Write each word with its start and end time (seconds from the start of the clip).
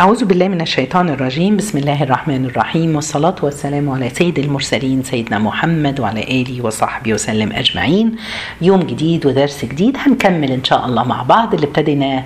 أعوذ 0.00 0.24
بالله 0.24 0.48
من 0.48 0.60
الشيطان 0.60 1.08
الرجيم. 1.08 1.56
بسم 1.56 1.78
الله 1.78 2.02
الرحمن 2.02 2.44
الرحيم. 2.44 2.96
والصلاة 2.96 3.34
والسلام 3.42 3.90
على 3.90 4.08
سيد 4.10 4.38
المرسلين 4.38 5.02
سيدنا 5.02 5.38
محمد 5.38 6.00
وعلى 6.00 6.22
آله 6.22 6.62
وصحبه 6.64 7.14
وسلم 7.14 7.52
أجمعين. 7.52 8.16
يوم 8.62 8.80
جديد 8.80 9.26
ودرس 9.26 9.64
جديد 9.64 9.96
هنكمل 9.98 10.50
إن 10.52 10.64
شاء 10.64 10.86
الله 10.86 11.04
مع 11.04 11.22
بعض 11.22 11.54
اللي 11.54 11.66
ابتديناه 11.66 12.24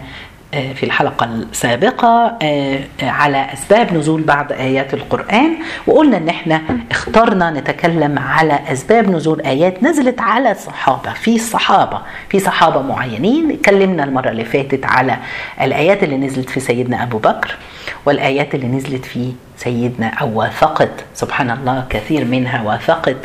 في 0.53 0.83
الحلقة 0.83 1.25
السابقة 1.27 2.39
على 3.03 3.53
أسباب 3.53 3.95
نزول 3.95 4.23
بعض 4.23 4.53
آيات 4.53 4.95
القرآن 4.95 5.57
وقلنا 5.86 6.17
إن 6.17 6.29
إحنا 6.29 6.62
اخترنا 6.91 7.50
نتكلم 7.50 8.18
على 8.18 8.59
أسباب 8.73 9.11
نزول 9.11 9.41
آيات 9.41 9.82
نزلت 9.82 10.21
على 10.21 10.50
الصحابة 10.50 11.12
في 11.12 11.35
الصحابة 11.36 12.00
في 12.29 12.39
صحابة 12.39 12.82
معينين. 12.82 13.50
اتكلمنا 13.50 14.04
المرة 14.04 14.29
اللي 14.30 14.45
فاتت 14.45 14.85
على 14.86 15.17
الآيات 15.61 16.03
اللي 16.03 16.17
نزلت 16.17 16.50
في 16.50 16.61
سيدنا 16.61 17.03
أبو 17.03 17.19
بكر 17.19 17.57
والآيات 18.07 18.55
اللي 18.55 18.66
نزلت 18.66 19.05
في 19.05 19.32
سيدنا 19.57 20.07
أو 20.07 20.39
وافقت 20.39 21.04
سبحان 21.14 21.50
الله 21.50 21.84
كثير 21.90 22.25
منها 22.25 22.62
وافقت 22.62 23.17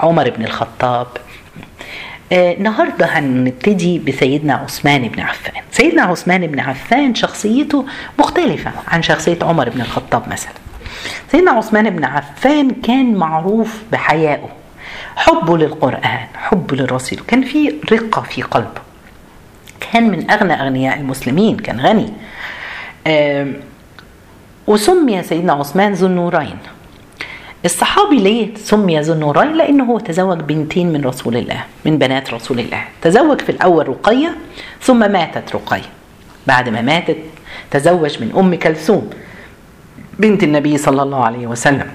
عمر 0.00 0.30
بن 0.30 0.44
الخطاب. 0.44 1.06
النهاردة 2.32 3.06
هنبتدي 3.06 3.98
بسيدنا 3.98 4.54
عثمان 4.54 5.08
بن 5.08 5.20
عفان. 5.20 5.62
سيدنا 5.70 6.02
عثمان 6.02 6.46
بن 6.46 6.60
عفان 6.60 7.14
شخصيته 7.14 7.86
مختلفة 8.18 8.70
عن 8.88 9.02
شخصية 9.02 9.38
عمر 9.42 9.68
بن 9.68 9.80
الخطاب 9.80 10.28
مثلا. 10.28 10.52
سيدنا 11.32 11.50
عثمان 11.50 11.90
بن 11.90 12.04
عفان 12.04 12.70
كان 12.70 13.14
معروف 13.14 13.82
بحيائه 13.92 14.48
حبه 15.16 15.58
للقرآن 15.58 16.26
حبه 16.34 16.76
للرسول. 16.76 17.18
كان 17.18 17.44
في 17.44 17.74
رقة 17.92 18.22
في 18.22 18.42
قلبه. 18.42 18.80
كان 19.92 20.10
من 20.10 20.30
أغنى 20.30 20.62
أغنياء 20.62 20.98
المسلمين 20.98 21.56
كان 21.56 21.80
غني. 21.80 22.12
وسمي 24.66 25.22
سيدنا 25.22 25.52
عثمان 25.52 25.92
ذو 25.92 26.06
النورين. 26.06 26.58
الصحابي 27.64 28.16
ليه 28.16 28.54
سمي 28.56 29.00
ذو 29.00 29.12
النورين؟ 29.14 29.52
لأنه 29.52 29.84
هو 29.84 29.98
تزوج 29.98 30.40
بنتين 30.40 30.92
من 30.92 31.04
رسول 31.04 31.36
الله 31.36 31.64
من 31.84 31.98
بنات 31.98 32.34
رسول 32.34 32.60
الله. 32.60 32.84
تزوج 33.02 33.40
في 33.40 33.52
الأول 33.52 33.88
رقية 33.88 34.36
ثم 34.80 35.12
ماتت 35.12 35.54
رقية. 35.54 35.90
بعد 36.46 36.68
ما 36.68 36.82
ماتت 36.82 37.16
تزوج 37.70 38.22
من 38.22 38.32
أم 38.36 38.54
كلثوم 38.54 39.10
بنت 40.18 40.42
النبي 40.42 40.78
صلى 40.78 41.02
الله 41.02 41.24
عليه 41.24 41.46
وسلم. 41.46 41.90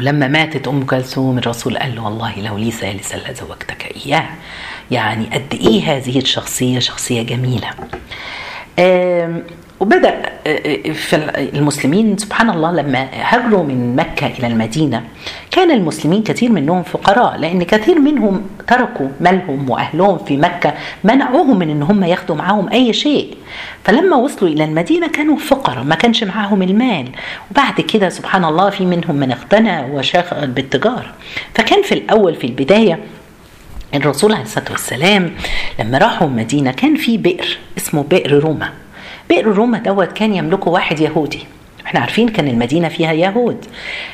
ولما 0.00 0.28
ماتت 0.28 0.68
أم 0.68 0.84
كلثوم 0.84 1.38
الرسول 1.38 1.78
قال 1.78 1.94
له 1.94 2.04
والله 2.04 2.40
لو 2.40 2.58
لي 2.58 2.70
ثالثا 2.70 3.16
لزوجتك 3.16 3.96
إياه. 4.06 4.28
يعني 4.90 5.26
قد 5.32 5.54
إيه 5.54 5.96
هذه 5.96 6.18
الشخصية؟ 6.18 6.78
شخصية 6.78 7.22
جميلة. 7.22 7.70
وبدأ 9.80 10.22
في 10.92 11.16
المسلمين 11.54 12.16
سبحان 12.18 12.50
الله 12.50 12.72
لما 12.72 13.08
هاجروا 13.12 13.62
من 13.62 13.96
مكة 13.96 14.26
إلى 14.26 14.46
المدينة 14.46 15.02
كان 15.50 15.70
المسلمين 15.70 16.22
كثير 16.22 16.52
منهم 16.52 16.82
فقراء 16.82 17.36
لأن 17.36 17.62
كثير 17.62 17.98
منهم 17.98 18.42
تركوا 18.66 19.08
مالهم 19.20 19.70
وأهلهم 19.70 20.18
في 20.18 20.36
مكة 20.36 20.74
منعوهم 21.04 21.58
من 21.58 21.70
إن 21.70 21.82
هم 21.82 22.04
ياخدوا 22.04 22.36
معاهم 22.36 22.68
أي 22.68 22.92
شيء. 22.92 23.36
فلما 23.84 24.16
وصلوا 24.16 24.50
إلى 24.50 24.64
المدينة 24.64 25.08
كانوا 25.08 25.36
فقراء 25.36 25.84
ما 25.84 25.94
كانش 25.94 26.24
معاهم 26.24 26.62
المال. 26.62 27.08
وبعد 27.50 27.80
كده 27.80 28.08
سبحان 28.08 28.44
الله 28.44 28.70
في 28.70 28.86
منهم 28.86 29.16
من 29.16 29.32
اغتنى 29.32 29.80
وشغل 29.92 30.46
بالتجارة. 30.46 31.12
فكان 31.54 31.82
في 31.82 31.92
الأول 31.92 32.34
في 32.34 32.46
البداية 32.46 32.98
الرسول 33.96 34.32
عليه 34.32 34.42
الصلاة 34.42 34.70
والسلام 34.70 35.30
لما 35.80 35.98
راحوا 35.98 36.28
المدينة 36.28 36.72
كان 36.72 36.96
في 36.96 37.16
بئر 37.16 37.58
اسمه 37.78 38.02
بئر 38.02 38.32
روما. 38.32 38.72
بئر 39.28 39.46
روما 39.46 39.78
دوت 39.78 40.12
كان 40.12 40.34
يملكه 40.34 40.70
واحد 40.70 41.00
يهودي. 41.00 41.44
إحنا 41.86 42.00
عارفين 42.00 42.28
كان 42.28 42.48
المدينة 42.48 42.88
فيها 42.88 43.12
يهود. 43.12 43.64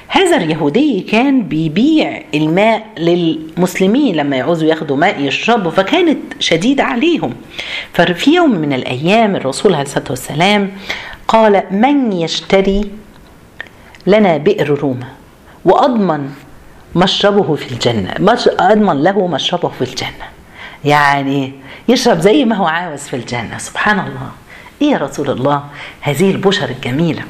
هذا 0.08 0.36
اليهودي 0.36 1.00
كان 1.00 1.42
بيبيع 1.42 2.22
الماء 2.34 2.86
للمسلمين 2.98 4.16
لما 4.16 4.36
يعوزوا 4.36 4.68
ياخدوا 4.68 4.96
ماء 4.96 5.20
يشربوا 5.20 5.70
فكانت 5.70 6.18
شديدة 6.38 6.84
عليهم. 6.84 7.34
ففي 7.92 8.34
يوم 8.34 8.50
من 8.50 8.72
الأيام 8.72 9.36
الرسول 9.36 9.74
عليه 9.74 9.84
الصلاة 9.84 10.04
والسلام 10.10 10.70
قال 11.28 11.62
من 11.70 12.12
يشتري 12.12 12.90
لنا 14.06 14.36
بئر 14.36 14.68
روما؟ 14.70 15.06
وأضمن 15.64 16.30
مشربه 16.94 17.54
في 17.54 17.72
الجنة. 17.72 18.14
مش 18.20 18.48
أضمن 18.48 19.02
له 19.02 19.26
مشربه 19.26 19.68
في 19.68 19.82
الجنة. 19.82 20.28
يعني 20.84 21.52
يشرب 21.88 22.20
زي 22.20 22.44
ما 22.44 22.56
هو 22.56 22.66
عاوز 22.66 23.00
في 23.00 23.16
الجنة. 23.16 23.58
سبحان 23.58 23.98
الله. 23.98 24.30
إيه 24.82 24.90
يا 24.90 24.98
رسول 24.98 25.30
الله؟ 25.30 25.64
هذه 26.00 26.30
البشر 26.30 26.68
الجميلة. 26.68 27.22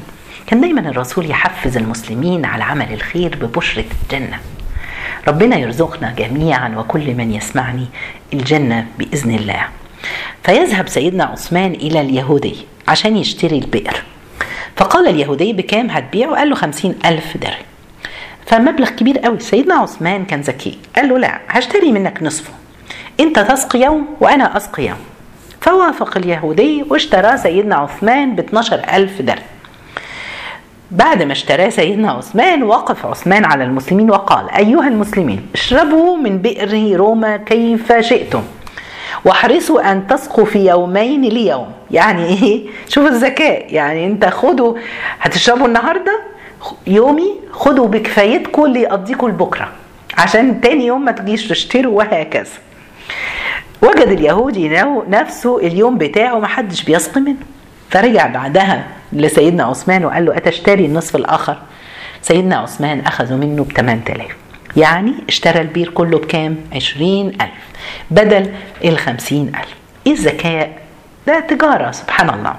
كان 0.47 0.61
دايما 0.61 0.81
الرسول 0.81 1.29
يحفز 1.29 1.77
المسلمين 1.77 2.45
على 2.45 2.63
عمل 2.63 2.93
الخير 2.93 3.37
ببشرة 3.41 3.85
الجنة. 4.03 4.39
ربنا 5.27 5.57
يرزقنا 5.57 6.13
جميعا 6.17 6.75
وكل 6.77 7.13
من 7.15 7.33
يسمعني 7.33 7.85
الجنة 8.33 8.87
بإذن 8.99 9.35
الله. 9.35 9.65
فيذهب 10.43 10.87
سيدنا 10.87 11.23
عثمان 11.23 11.71
إلى 11.71 12.01
اليهودي 12.01 12.55
عشان 12.87 13.17
يشتري 13.17 13.57
البئر. 13.57 14.03
فقال 14.75 15.07
اليهودي 15.07 15.53
بكام 15.53 15.89
هتبيعه؟ 15.89 16.35
قال 16.35 16.49
له 16.49 16.55
خمسين 16.55 16.95
ألف 17.05 17.37
درهم. 17.37 17.72
فمبلغ 18.45 18.89
كبير 18.89 19.19
قوي. 19.19 19.39
سيدنا 19.39 19.75
عثمان 19.75 20.25
كان 20.25 20.41
ذكي. 20.41 20.77
قال 20.95 21.09
له 21.09 21.17
لا 21.17 21.39
هشتري 21.47 21.91
منك 21.91 22.23
نصفه. 22.23 22.53
انت 23.19 23.39
تسقي 23.39 23.79
يوم 23.79 24.05
وأنا 24.19 24.57
اسقي 24.57 24.83
يوم. 24.85 24.97
فوافق 25.61 26.17
اليهودي 26.17 26.83
واشترى 26.89 27.37
سيدنا 27.37 27.75
عثمان 27.75 28.35
ب 28.35 28.39
12 28.39 28.81
ألف 28.93 29.21
درهم. 29.21 29.43
بعد 30.91 31.23
ما 31.23 31.31
اشتراه 31.31 31.69
سيدنا 31.69 32.11
عثمان 32.11 32.63
وقف 32.63 33.05
عثمان 33.05 33.45
على 33.45 33.63
المسلمين 33.63 34.11
وقال 34.11 34.49
أيها 34.49 34.87
المسلمين 34.87 35.47
اشربوا 35.53 36.17
من 36.17 36.37
بئر 36.37 36.97
روما 36.97 37.37
كيف 37.37 37.93
شئتم 37.93 38.43
واحرصوا 39.25 39.91
أن 39.91 40.07
تسقوا 40.07 40.45
في 40.45 40.67
يومين 40.67 41.21
ليوم. 41.21 41.71
يعني 41.91 42.25
إيه؟ 42.25 42.65
شوفوا 42.89 43.09
الذكاء. 43.09 43.73
يعني 43.73 44.07
أنت 44.07 44.25
خدوا 44.25 44.77
هتشربوا 45.19 45.67
النهاردة؟ 45.67 46.32
يومي 46.87 47.33
خدوا 47.51 47.87
بكفايتكم 47.87 48.65
اللي 48.65 48.81
يقضيكم 48.81 49.27
لبكرة 49.27 49.69
عشان 50.17 50.61
تاني 50.61 50.85
يوم 50.85 51.05
ما 51.05 51.11
تجيش 51.11 51.47
تشتروا 51.47 51.97
وهكذا. 51.97 52.51
وجد 53.81 54.07
اليهودي 54.07 54.69
نفسه 55.09 55.57
اليوم 55.57 55.97
بتاعه 55.97 56.39
ما 56.39 56.47
حدش 56.47 56.83
بيسقي 56.83 57.21
منه. 57.21 57.35
فرجع 57.89 58.27
بعدها 58.27 58.87
لسيدنا 59.13 59.63
عثمان 59.63 60.05
وقال 60.05 60.25
له 60.25 60.37
أتشتري 60.37 60.85
النصف 60.85 61.15
الآخر؟ 61.15 61.57
سيدنا 62.21 62.55
عثمان 62.55 62.99
أخذوا 62.99 63.37
منه 63.37 63.63
ب 63.63 63.71
8000 63.71 64.25
يعني 64.77 65.13
اشترى 65.29 65.61
البير 65.61 65.89
كله 65.89 66.17
بكام؟ 66.19 66.57
20000 66.75 67.49
بدل 68.11 68.51
ال 68.83 68.97
50000 68.97 69.55
إيه 70.07 70.13
الذكاء؟ 70.13 70.77
ده 71.27 71.39
تجارة 71.39 71.91
سبحان 71.91 72.29
الله. 72.29 72.55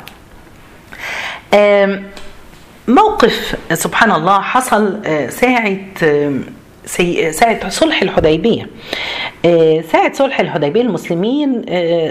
موقف 2.88 3.56
سبحان 3.72 4.12
الله 4.12 4.40
حصل 4.40 5.00
ساعة 5.28 5.76
ساعة 7.30 7.68
صلح 7.68 8.02
الحديبية. 8.02 8.66
ساعة 9.92 10.12
صلح 10.12 10.40
الحديبية 10.40 10.80
المسلمين 10.80 11.60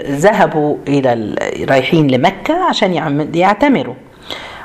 ذهبوا 0.08 0.76
إلى 0.88 1.34
رايحين 1.70 2.10
لمكة 2.10 2.64
عشان 2.64 2.94
يعتمروا 3.34 3.94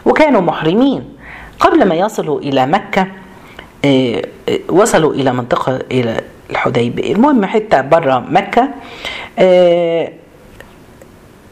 وكانوا 0.06 0.42
محرمين. 0.42 1.04
قبل 1.60 1.86
ما 1.86 1.96
يصلوا 1.96 2.40
إلى 2.40 2.66
مكة 2.66 3.08
وصلوا 4.70 5.14
إلى 5.14 5.34
منطقة 5.34 5.80
إلى 5.92 6.22
الحديبية. 6.50 7.14
المهم 7.14 7.46
حتة 7.46 7.82
برا 7.82 8.20
مكة 8.30 8.70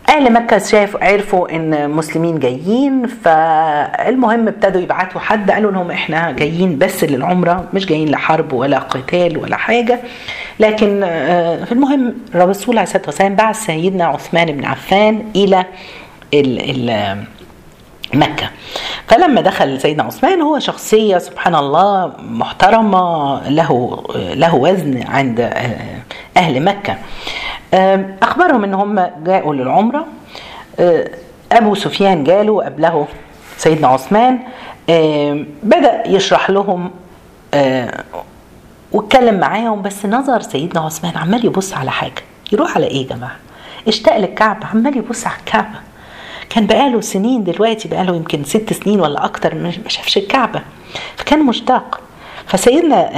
أهل 0.10 0.34
مكة 0.34 0.58
شاف 0.58 0.98
عرفوا 1.04 1.56
إن 1.56 1.90
مسلمين 1.90 2.40
جايين 2.40 3.08
فالمهم 3.08 4.48
ابتدوا 4.48 4.82
يبعتوا 4.82 5.22
حد 5.22 5.52
قالوا 5.52 5.72
لهم 5.72 5.92
إحنا 5.92 6.32
جايين 6.32 6.78
بس 6.78 7.04
للعمرة 7.04 7.66
مش 7.74 7.86
جايين 7.86 8.10
لحرب 8.10 8.54
ولا 8.54 8.80
قتال 8.80 9.38
ولا 9.38 9.58
حاجة. 9.58 10.00
لكن 10.60 11.00
في 11.66 11.72
المهم 11.72 12.16
الرسول 12.36 12.78
عليه 12.78 12.88
الصلاه 12.88 13.06
والسلام 13.06 13.36
بعث 13.36 13.66
سيدنا 13.66 14.06
عثمان 14.06 14.46
بن 14.46 14.66
عفان 14.66 15.24
إلى 15.36 15.66
ال 16.34 16.90
ال 16.90 17.18
مكة. 18.14 18.50
فلما 19.08 19.42
دخل 19.42 19.82
سيدنا 19.82 20.04
عثمان 20.04 20.42
هو 20.42 20.60
شخصية 20.60 21.18
سبحان 21.18 21.56
الله 21.56 22.14
محترمة 22.20 23.50
له 23.50 24.04
له 24.18 24.56
وزن 24.56 25.04
عند 25.08 25.40
أهل 26.38 26.64
مكة. 26.64 26.96
أخبرهم 28.22 28.64
أن 28.64 28.74
هم 28.74 29.10
جاءوا 29.24 29.54
للعمرة. 29.54 30.06
أبو 31.52 31.76
سفيان 31.76 32.24
جاله 32.24 32.52
وقبله 32.52 33.08
سيدنا 33.58 33.88
عثمان. 33.88 34.40
بدأ 35.64 36.08
يشرح 36.08 36.50
لهم 36.50 36.92
واتكلم 38.92 39.40
معاهم 39.40 39.82
بس 39.82 40.06
نظر 40.06 40.42
سيدنا 40.42 40.82
عثمان 40.82 41.18
عمال 41.18 41.46
يبص 41.46 41.74
على 41.74 41.92
حاجة. 41.92 42.24
يروح 42.52 42.76
على 42.76 42.88
إيه 42.88 43.08
يا 43.08 43.16
جماعة؟ 43.16 43.36
اشتاق 43.88 44.18
للكعبة 44.18 44.68
عمال 44.68 44.98
يبص 44.98 45.28
على 45.28 45.36
الكعبة. 45.40 45.80
كان 46.50 46.68
بقاله 46.68 47.02
سنين 47.02 47.44
دلوقتي 47.44 47.88
بقاله 47.88 48.16
يمكن 48.16 48.44
ست 48.44 48.74
سنين 48.74 49.02
ولا 49.02 49.26
أكتر 49.26 49.56
ما 49.56 49.72
شافش 49.88 50.18
الكعبة. 50.18 50.62
فكان 51.16 51.46
مشتاق. 51.46 52.00
فسيدنا 52.46 53.12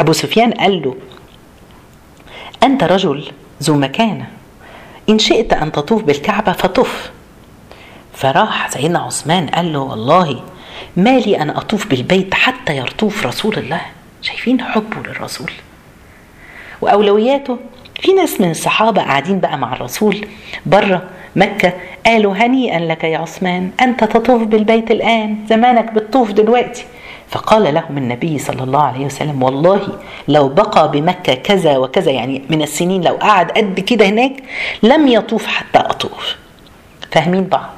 أبو 0.00 0.12
سفيان 0.12 0.52
قال 0.52 0.82
له 0.82 0.94
أنت 2.62 2.84
رجل 2.84 3.32
ذو 3.62 3.74
مكانة. 3.74 4.26
إن 5.08 5.18
شئت 5.18 5.52
أن 5.52 5.72
تطوف 5.72 6.02
بالكعبة 6.02 6.52
فطف 6.52 7.10
فراح 8.14 8.70
سيدنا 8.70 8.98
عثمان 8.98 9.46
قال 9.46 9.72
له 9.72 9.78
والله 9.78 10.42
ما 10.96 11.18
لي 11.18 11.42
أن 11.42 11.50
أطوف 11.50 11.86
بالبيت 11.86 12.34
حتى 12.34 12.76
يرطوف 12.76 13.26
رسول 13.26 13.54
الله. 13.56 13.80
شايفين 14.22 14.60
حبه 14.60 14.96
للرسول. 15.08 15.50
وأولوياته 16.80 17.58
في 18.00 18.12
ناس 18.12 18.40
من 18.40 18.50
الصحابة 18.50 19.02
قاعدين 19.02 19.40
بقى 19.40 19.58
مع 19.58 19.72
الرسول 19.72 20.26
بره 20.66 21.02
مكة 21.36 21.72
قالوا 22.06 22.34
هنيئا 22.34 22.78
لك 22.78 23.04
يا 23.04 23.18
عثمان 23.18 23.70
أنت 23.80 24.04
تطوف 24.04 24.42
بالبيت 24.42 24.90
الآن 24.90 25.36
زمانك 25.48 25.92
بتطوف 25.92 26.32
دلوقتي. 26.32 26.84
فقال 27.30 27.74
لهم 27.74 27.98
النبي 27.98 28.38
صلى 28.38 28.62
الله 28.62 28.82
عليه 28.82 29.06
وسلم 29.06 29.42
والله 29.42 29.98
لو 30.28 30.48
بقى 30.48 30.90
بمكة 30.90 31.34
كذا 31.34 31.76
وكذا 31.76 32.10
يعني 32.10 32.42
من 32.50 32.62
السنين 32.62 33.04
لو 33.04 33.14
قعد 33.14 33.50
قد 33.50 33.80
كده 33.80 34.06
هناك 34.06 34.32
لم 34.82 35.08
يطوف 35.08 35.46
حتى 35.46 35.78
أطوف. 35.78 36.36
فاهمين 37.12 37.44
بعض؟ 37.44 37.70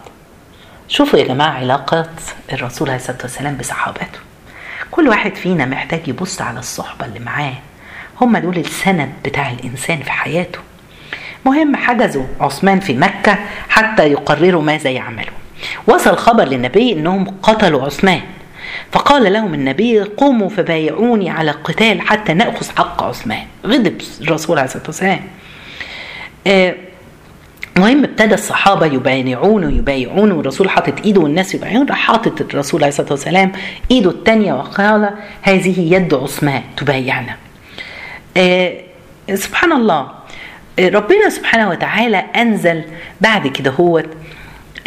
شوفوا 0.88 1.18
يا 1.18 1.24
جماعة 1.24 1.50
علاقات 1.50 2.10
الرسول 2.52 2.88
عليه 2.88 2.98
الصلاة 2.98 3.18
والسلام 3.22 3.56
بصحابته. 3.56 4.18
كل 4.90 5.08
واحد 5.08 5.34
فينا 5.34 5.64
محتاج 5.64 6.08
يبص 6.08 6.42
على 6.42 6.58
الصحبة 6.58 7.06
اللي 7.06 7.20
معاه. 7.20 7.54
هم 8.20 8.38
دول 8.38 8.56
السند 8.56 9.12
بتاع 9.24 9.50
الإنسان 9.50 10.02
في 10.02 10.12
حياته. 10.12 10.58
مهم 11.46 11.76
حجزوا 11.76 12.24
عثمان 12.40 12.80
في 12.80 12.94
مكة 12.94 13.38
حتى 13.68 14.06
يقرروا 14.12 14.62
ماذا 14.62 14.90
يعملوا. 14.90 15.34
وصل 15.86 16.16
خبر 16.16 16.44
للنبي 16.44 16.92
إنهم 16.92 17.34
قتلوا 17.42 17.84
عثمان. 17.84 18.20
فقال 18.92 19.32
لهم 19.32 19.54
النبي 19.54 20.00
قوموا 20.00 20.48
فبايعوني 20.48 21.30
على 21.30 21.50
القتال 21.50 22.00
حتى 22.00 22.34
نأخذ 22.34 22.66
حق 22.76 23.02
عثمان. 23.02 23.42
غضب 23.66 24.02
الرسول 24.20 24.58
عليه 24.58 24.68
الصلاة 24.68 24.86
والسلام. 24.86 25.20
آه 26.46 26.74
المهم 27.76 28.04
ابتدى 28.04 28.34
الصحابة 28.34 28.86
يبايعون 28.86 29.76
يبايعون 29.76 30.32
والرسول 30.32 30.70
حاطط 30.70 31.04
إيده 31.04 31.20
والناس 31.20 31.54
يبايعون 31.54 31.86
راح 31.88 31.98
حاطط 31.98 32.40
الرسول 32.40 32.80
عليه 32.80 32.92
الصلاة 32.92 33.10
والسلام 33.10 33.52
إيده 33.90 34.10
الثانية 34.10 34.52
وقال 34.52 35.10
هذه 35.42 35.94
يد 35.94 36.14
عثمان 36.14 36.62
تبايعنا. 36.76 37.36
آه 38.36 38.72
سبحان 39.34 39.72
الله. 39.72 40.08
آه 40.78 40.88
ربنا 40.88 41.28
سبحانه 41.28 41.68
وتعالى 41.68 42.16
أنزل 42.16 42.82
بعد 43.20 43.46
كده 43.48 43.70
هو 43.70 44.02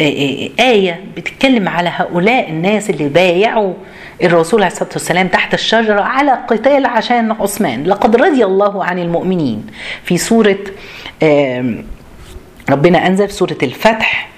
آية 0.00 1.04
بتتكلم 1.16 1.68
على 1.68 1.90
هؤلاء 1.96 2.50
الناس 2.50 2.90
اللي 2.90 3.08
بايعوا 3.08 3.74
الرسول 4.22 4.62
عليه 4.62 4.72
الصلاة 4.72 4.90
والسلام 4.92 5.28
تحت 5.28 5.54
الشجرة 5.54 6.00
على 6.00 6.32
قتال 6.48 6.86
عشان 6.86 7.32
عثمان. 7.32 7.84
لقد 7.84 8.16
رضي 8.16 8.44
الله 8.44 8.84
عن 8.84 8.98
المؤمنين. 8.98 9.66
في 10.04 10.18
سورة 10.18 10.58
ربنا 12.70 13.06
أنزل 13.06 13.28
في 13.28 13.34
سورة 13.34 13.58
الفتح 13.62 14.28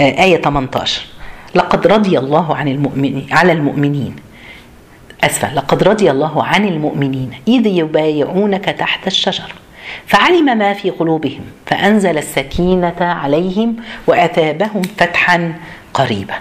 آية 0.00 0.42
18 0.42 1.02
لقد 1.54 1.86
رضي 1.86 2.18
الله 2.18 2.56
عن 2.56 2.68
المؤمنين 2.68 3.26
على 3.32 3.52
المؤمنين. 3.52 4.16
أسفة. 5.24 5.54
لقد 5.54 5.82
رضي 5.82 6.10
الله 6.10 6.44
عن 6.44 6.68
المؤمنين. 6.68 7.30
إذ 7.48 7.66
يبايعونك 7.66 8.64
تحت 8.64 9.06
الشجرة. 9.06 9.63
فعلم 10.06 10.58
ما 10.58 10.72
في 10.72 10.90
قلوبهم 10.90 11.40
فأنزل 11.66 12.18
السكينة 12.18 12.96
عليهم 13.00 13.76
وأثابهم 14.06 14.82
فتحا 14.82 15.54
قريبا. 15.94 16.34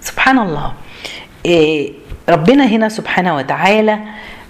سبحان 0.00 0.38
الله 0.38 0.72
ربنا 2.28 2.66
هنا 2.66 2.88
سبحانه 2.88 3.36
وتعالى 3.36 3.98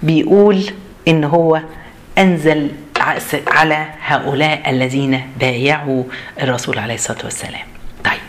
بيقول 0.03 0.65
إن 1.09 1.25
هو 1.25 1.61
أنزل 2.19 2.71
على 3.47 3.87
هؤلاء 4.07 4.71
الذين 4.71 5.21
بايعوا 5.41 6.05
الرسول 6.43 6.79
عليه 6.79 6.95
الصلاة 6.95 7.25
والسلام. 7.25 7.67
طيب. 8.05 8.21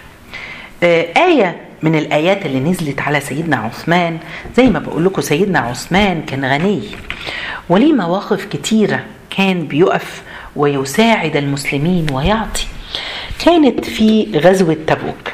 آية 1.18 1.56
من 1.82 1.96
الآيات 1.96 2.46
اللي 2.46 2.60
نزلت 2.60 3.02
على 3.02 3.20
سيدنا 3.20 3.58
عثمان. 3.58 4.18
زي 4.58 4.68
ما 4.68 4.80
بقول 4.80 5.06
لكم 5.06 5.22
سيدنا 5.22 5.60
عثمان 5.60 6.22
كان 6.22 6.46
غني 6.46 6.82
وليه 7.70 7.94
مواقف 7.94 8.46
كتيرة. 8.46 9.00
كان 9.38 9.68
بيقف 9.68 10.22
ويساعد 10.56 11.36
المسلمين 11.36 12.08
ويعطي. 12.12 12.66
كانت 13.46 13.86
في 13.86 14.40
غزوة 14.40 14.78
تبوك. 14.88 15.32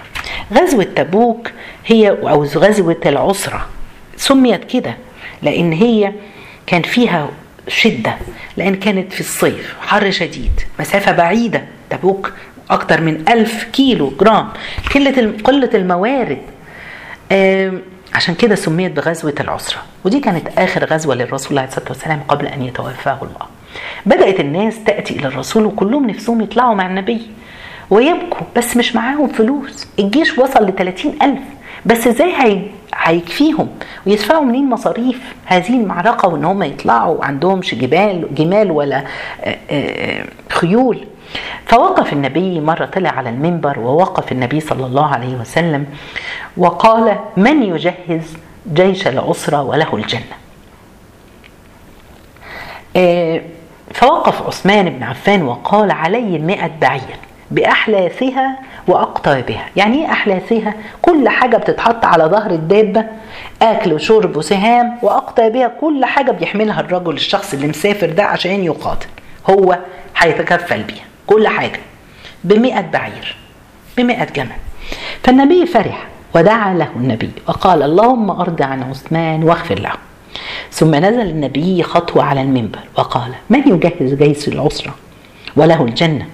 غزوة 0.54 0.84
تبوك 0.84 1.51
هي 1.86 2.10
أو 2.10 2.44
غزوة 2.44 3.01
العسرة. 3.06 3.66
سميت 4.18 4.66
كده 4.66 4.98
لأن 5.42 5.74
هي 5.74 6.13
كان 6.68 6.81
فيها 6.81 7.30
شدة 7.68 8.16
لأن 8.57 8.75
كانت 8.75 9.13
في 9.13 9.19
الصيف 9.19 9.75
حر 9.81 10.12
شديد 10.12 10.62
مسافة 10.80 11.12
بعيدة. 11.12 11.63
تبوك 11.90 12.34
أكتر 12.69 13.01
من 13.01 13.30
ألف 13.30 13.63
كيلو 13.63 14.13
جرام. 14.19 14.50
قلة 14.96 15.34
قلة 15.44 15.69
الموارد. 15.74 16.42
عشان 18.13 18.36
كده 18.36 18.56
سميت 18.56 18.92
بغزوة 18.92 19.36
العسرة. 19.40 19.80
ودي 20.04 20.19
كانت 20.19 20.48
آخر 20.57 20.86
غزوة 20.86 21.16
للرسول 21.16 21.57
عليه 21.57 21.68
الصلاة 21.68 21.90
والسلام 21.90 22.19
قبل 22.28 22.46
أن 22.46 22.63
يتوفاه 22.63 23.18
الله. 23.22 23.59
بدأت 24.06 24.39
الناس 24.39 24.83
تأتي 24.83 25.19
إلى 25.19 25.27
الرسول 25.27 25.66
وكلهم 25.66 26.10
نفسهم 26.10 26.42
يطلعوا 26.42 26.75
مع 26.75 26.86
النبي. 26.86 27.21
ويبكوا 27.89 28.48
بس 28.56 28.77
مش 28.77 28.95
معاهم 28.95 29.27
فلوس. 29.27 29.88
الجيش 30.00 30.38
وصل 30.38 30.66
ل 30.66 30.94
ألف. 31.21 31.39
بس 31.86 32.07
إزاي 32.07 32.33
هي... 32.36 32.62
هيكفيهم 32.95 33.68
ويدفعوا 34.07 34.44
منين 34.44 34.69
مصاريف؟ 34.69 35.33
هذه 35.45 35.69
المعركة 35.69 36.27
وإن 36.27 36.45
هم 36.45 36.63
يطلعوا 36.63 37.25
عندهمش 37.25 37.75
جبال 37.75 38.36
جمال 38.36 38.71
ولا 38.71 39.04
خيول. 40.50 41.06
فوقف 41.65 42.13
النبي 42.13 42.60
مرة 42.60 42.86
طلع 42.86 43.10
على 43.10 43.30
المنبر 43.30 43.80
ووقف 43.80 44.31
النبي 44.31 44.60
صلى 44.60 44.86
الله 44.86 45.06
عليه 45.06 45.36
وسلم 45.36 45.86
وقال 46.57 47.19
من 47.38 47.63
يجهز 47.63 48.38
جيش 48.74 49.07
العسرة 49.07 49.62
وله 49.63 49.95
الجنة؟ 49.95 50.39
فوقف 53.94 54.47
عثمان 54.47 54.89
بن 54.89 55.03
عفان 55.03 55.44
وقال 55.44 55.91
علي 55.91 56.38
مئة 56.39 56.71
بعير 56.81 57.18
بأحلاثها 57.51 58.59
وأقطابها. 58.88 59.65
يعني 59.75 60.06
إيه 60.06 60.12
أحلاثها 60.12 60.74
كل 61.01 61.30
حاجة 61.30 61.57
بتتحط 61.57 62.06
على 62.06 62.24
ظهر 62.24 62.51
الدابة 62.51 63.05
أكل 63.62 63.93
وشرب 63.93 64.38
وسهام 64.38 64.98
وأقطابها 65.01 65.67
كل 65.81 66.05
حاجة 66.05 66.31
بيحملها 66.31 66.79
الرجل 66.79 67.13
الشخص 67.13 67.53
اللي 67.53 67.67
مسافر 67.67 68.10
ده 68.10 68.24
عشان 68.24 68.63
يقاتل. 68.63 69.08
هو 69.50 69.77
هيتكفل 70.17 70.84
بيها 70.84 71.03
كل 71.27 71.48
حاجة. 71.48 71.79
بمئة 72.43 72.81
بعير 72.81 73.36
بمئة 73.98 74.25
جمل. 74.36 74.50
فالنبي 75.24 75.65
فرح 75.65 76.05
ودعا 76.36 76.74
له 76.74 76.89
النبي 76.96 77.31
وقال 77.48 77.84
اللهم 77.84 78.29
أرض 78.29 78.62
عن 78.62 78.84
عثمان 78.84 79.43
واغفر 79.43 79.79
له. 79.79 79.91
ثم 80.72 80.96
نزل 80.96 81.22
النبي 81.22 81.84
خطوة 81.84 82.24
على 82.24 82.41
المنبر 82.41 82.79
وقال 82.98 83.32
من 83.50 83.60
يجهز 83.68 84.13
جيش 84.13 84.48
العسرة؟ 84.48 84.96
وله 85.56 85.82
الجنة. 85.82 86.25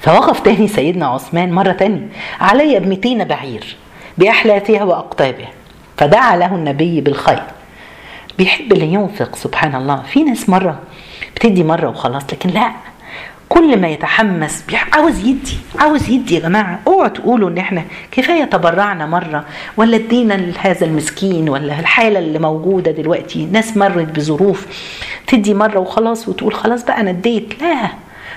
فوقف 0.00 0.40
تاني 0.40 0.68
سيدنا 0.68 1.06
عثمان 1.06 1.52
مرة 1.52 1.72
تانية 1.72 2.08
علي 2.40 2.80
بمتين 2.80 3.24
بعير 3.24 3.76
بأحلاتها 4.18 4.84
وأقطابها 4.84 5.48
فدعا 5.96 6.36
له 6.36 6.54
النبي 6.54 7.00
بالخير. 7.00 7.42
بيحب 8.38 8.72
اللي 8.72 8.92
ينفق 8.92 9.36
سبحان 9.36 9.74
الله. 9.74 10.02
في 10.02 10.22
ناس 10.22 10.48
مرة 10.48 10.78
بتدي 11.36 11.64
مرة 11.64 11.88
وخلاص 11.88 12.22
لكن 12.32 12.50
لا. 12.50 12.72
كل 13.52 13.80
ما 13.80 13.88
يتحمس 13.88 14.64
عاوز 14.92 15.18
يدي 15.18 15.56
عاوز 15.78 16.08
يدي 16.10 16.34
يا 16.34 16.40
جماعة. 16.40 16.80
اوعوا 16.86 17.08
تقولوا 17.08 17.50
ان 17.50 17.58
إحنا 17.58 17.84
كفاية 18.10 18.44
تبرعنا 18.44 19.06
مرة 19.06 19.44
ولا 19.76 19.96
ادينا 19.96 20.34
لهذا 20.34 20.86
المسكين 20.86 21.48
ولا 21.48 21.80
الحالة 21.80 22.18
اللي 22.18 22.38
موجودة 22.38 22.90
دلوقتي. 22.90 23.46
ناس 23.46 23.76
مرت 23.76 24.06
بظروف 24.18 24.66
تدي 25.26 25.54
مرة 25.54 25.78
وخلاص 25.78 26.28
وتقول 26.28 26.54
خلاص 26.54 26.84
بقى 26.84 27.00
أنا 27.00 27.10
اديت. 27.10 27.62
لا. 27.62 27.76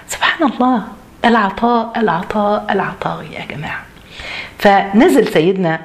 سبحان 0.08 0.52
الله. 0.52 0.82
العطاء 1.26 1.92
العطاء 1.98 2.66
العطاء 2.70 3.24
يا 3.32 3.56
جماعة. 3.56 3.82
فنزل 4.58 5.28
سيدنا 5.28 5.80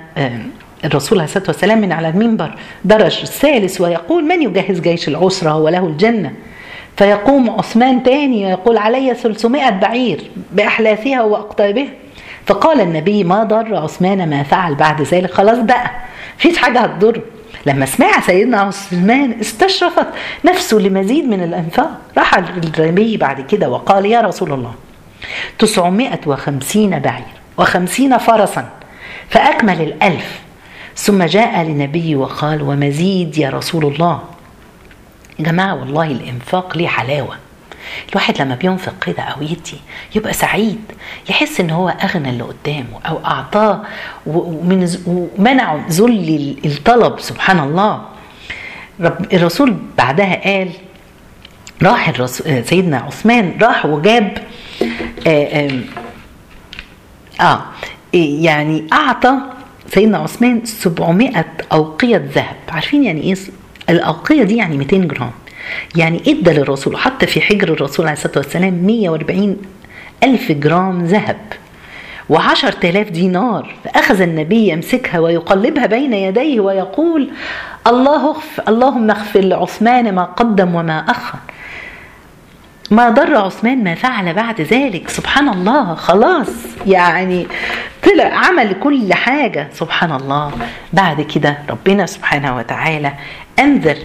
الرسول 0.84 1.18
عليه 1.18 1.28
الصلاة 1.28 1.46
والسلام 1.48 1.80
من 1.80 1.92
على 1.92 2.08
المنبر 2.08 2.54
درج 2.84 3.20
الثالث 3.22 3.80
ويقول 3.80 4.24
من 4.24 4.42
يجهز 4.42 4.80
جيش 4.80 5.08
العسرة 5.08 5.56
وله 5.56 5.86
الجنة؟ 5.86 6.32
فيقوم 6.98 7.50
عثمان 7.50 8.02
تاني 8.02 8.46
ويقول 8.46 8.78
علي 8.78 9.14
300 9.14 9.70
بعير 9.70 10.30
بأحلاثها 10.52 11.22
وأقطابها. 11.22 11.88
فقال 12.46 12.80
النبي 12.80 13.24
ما 13.24 13.44
ضر 13.44 13.76
عثمان 13.76 14.30
ما 14.30 14.42
فعل 14.42 14.74
بعد 14.74 15.02
ذلك. 15.02 15.30
خلاص 15.30 15.58
بقى 15.58 15.90
مفيش 16.38 16.58
حاجة 16.58 16.80
هتضره 16.80 17.22
لما 17.66 17.86
سمع 17.86 18.20
سيدنا 18.20 18.60
عثمان 18.60 19.34
استشرفت 19.40 20.06
نفسه 20.44 20.76
لمزيد 20.78 21.24
من 21.24 21.42
الأنفاق 21.42 21.90
راح 22.18 22.38
النبي 22.78 23.16
بعد 23.16 23.40
كده 23.40 23.70
وقال 23.70 24.06
يا 24.06 24.20
رسول 24.20 24.52
الله 24.52 24.72
950 25.58 26.98
بعير 26.98 27.24
وخمسين 27.58 28.18
فرسا 28.18 28.68
فأكمل 29.28 29.80
الألف. 29.80 30.40
ثم 30.96 31.22
جاء 31.22 31.62
للنبي 31.62 32.16
وقال 32.16 32.62
ومزيد 32.62 33.38
يا 33.38 33.50
رسول 33.50 33.86
الله 33.86 34.20
يا 35.38 35.44
جماعة 35.44 35.74
والله 35.74 36.06
الإنفاق 36.06 36.76
ليه 36.76 36.88
حلاوة. 36.88 37.36
الواحد 38.10 38.42
لما 38.42 38.54
بينفق 38.54 38.94
كده 39.06 39.22
أو 39.22 39.42
يدي 39.42 39.78
يبقى 40.14 40.32
سعيد 40.32 40.80
يحس 41.30 41.60
إن 41.60 41.70
هو 41.70 41.88
أغنى 41.88 42.30
اللي 42.30 42.42
قدامه 42.44 43.00
أو 43.08 43.24
أعطاه 43.24 43.82
ومن 44.26 44.88
ومنعه 45.06 45.84
ذل 45.88 46.56
الطلب 46.64 47.20
سبحان 47.20 47.58
الله. 47.60 48.02
رب 49.00 49.32
الرسول 49.34 49.76
بعدها 49.98 50.40
قال 50.44 50.70
راح 51.82 52.08
الرسول 52.08 52.64
سيدنا 52.64 52.96
عثمان 52.98 53.58
راح 53.62 53.86
وجاب 53.86 54.38
آه, 55.26 55.28
آه, 55.44 55.80
آه 57.40 57.60
يعني 58.14 58.86
أعطى 58.92 59.34
سيدنا 59.94 60.18
عثمان 60.18 60.64
700 60.64 61.44
أوقية 61.72 62.16
ذهب. 62.34 62.56
عارفين 62.68 63.04
يعني 63.04 63.20
إيه 63.22 63.34
الأوقية 63.90 64.42
دي 64.42 64.56
يعني 64.56 64.76
200 64.76 64.96
جرام. 64.96 65.30
يعني 65.96 66.22
إدى 66.26 66.50
للرسول 66.50 66.96
حتى 66.96 67.26
في 67.26 67.40
حجر 67.40 67.72
الرسول 67.72 68.06
عليه 68.06 68.16
الصلاة 68.16 68.38
والسلام 68.38 68.74
140 68.74 69.56
ألف 70.24 70.52
جرام 70.52 71.04
ذهب 71.04 71.36
وعشر 72.28 72.72
تلاف 72.72 73.10
دينار. 73.10 73.74
فأخذ 73.84 74.20
النبي 74.20 74.68
يمسكها 74.68 75.18
ويقلبها 75.18 75.86
بين 75.86 76.12
يديه 76.12 76.60
ويقول 76.60 77.30
الله 77.86 78.26
اغفر 78.30 78.62
اللهم 78.68 79.10
اغفر 79.10 79.40
لعثمان 79.40 80.14
ما 80.14 80.24
قدم 80.24 80.74
وما 80.74 80.98
أخر. 80.98 81.38
ما 82.90 83.08
ضر 83.10 83.36
عثمان 83.36 83.84
ما 83.84 83.94
فعل 83.94 84.34
بعد 84.34 84.60
ذلك. 84.60 85.08
سبحان 85.08 85.48
الله. 85.48 85.94
خلاص. 85.94 86.48
يعني 86.86 87.46
طلع 88.02 88.24
عمل 88.24 88.72
كل 88.80 89.14
حاجة. 89.14 89.68
سبحان 89.72 90.12
الله. 90.12 90.52
بعد 90.92 91.20
كده 91.20 91.58
ربنا 91.70 92.06
سبحانه 92.06 92.56
وتعالى 92.56 93.12
أنزل 93.58 93.96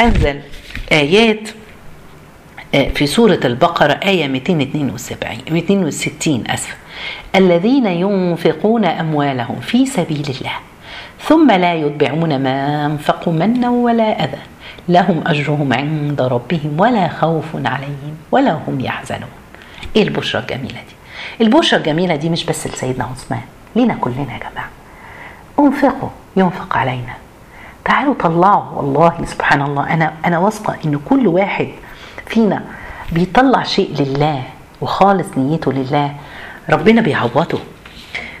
أنزل 0.00 0.40
آيات 0.92 1.48
في 2.94 3.06
سورة 3.06 3.40
البقرة 3.44 4.00
آية 4.04 4.28
272 4.28 5.38
260 5.50 6.44
أسف. 6.50 6.76
الذين 7.34 7.86
ينفقون 7.86 8.84
أموالهم 8.84 9.60
في 9.60 9.86
سبيل 9.86 10.34
الله 10.40 10.54
ثم 11.20 11.50
لا 11.50 11.74
يتبعون 11.74 12.42
ما 12.42 12.86
أنفقوا 12.86 13.32
منا 13.32 13.70
ولا 13.70 14.24
أذى. 14.24 14.38
لهم 14.90 15.22
أجرهم 15.26 15.72
عند 15.72 16.22
ربهم 16.22 16.80
ولا 16.80 17.08
خوف 17.08 17.44
عليهم 17.54 18.16
ولا 18.32 18.52
هم 18.68 18.80
يحزنون. 18.80 19.30
إيه 19.96 20.02
البشرى 20.02 20.42
الجميلة 20.42 20.80
دي؟ 20.88 21.44
البشرى 21.44 21.78
الجميلة 21.78 22.16
دي 22.16 22.30
مش 22.30 22.44
بس 22.44 22.66
لسيدنا 22.66 23.04
عثمان 23.04 23.40
لينا 23.76 23.94
كلنا 23.94 24.32
يا 24.32 24.38
جماعة. 24.38 24.68
انفقوا 25.58 26.08
ينفق 26.36 26.76
علينا. 26.76 27.14
تعالوا 27.84 28.14
طلعوا 28.14 28.64
والله 28.74 29.24
سبحان 29.24 29.62
الله. 29.62 29.94
أنا 29.94 30.12
أنا 30.24 30.38
واثقة 30.38 30.76
إن 30.84 31.00
كل 31.08 31.26
واحد 31.26 31.68
فينا 32.26 32.62
بيطلع 33.12 33.62
شيء 33.62 33.94
لله 33.98 34.42
وخالص 34.80 35.28
نيته 35.36 35.72
لله. 35.72 36.14
ربنا 36.70 37.00
بيعوضه. 37.00 37.58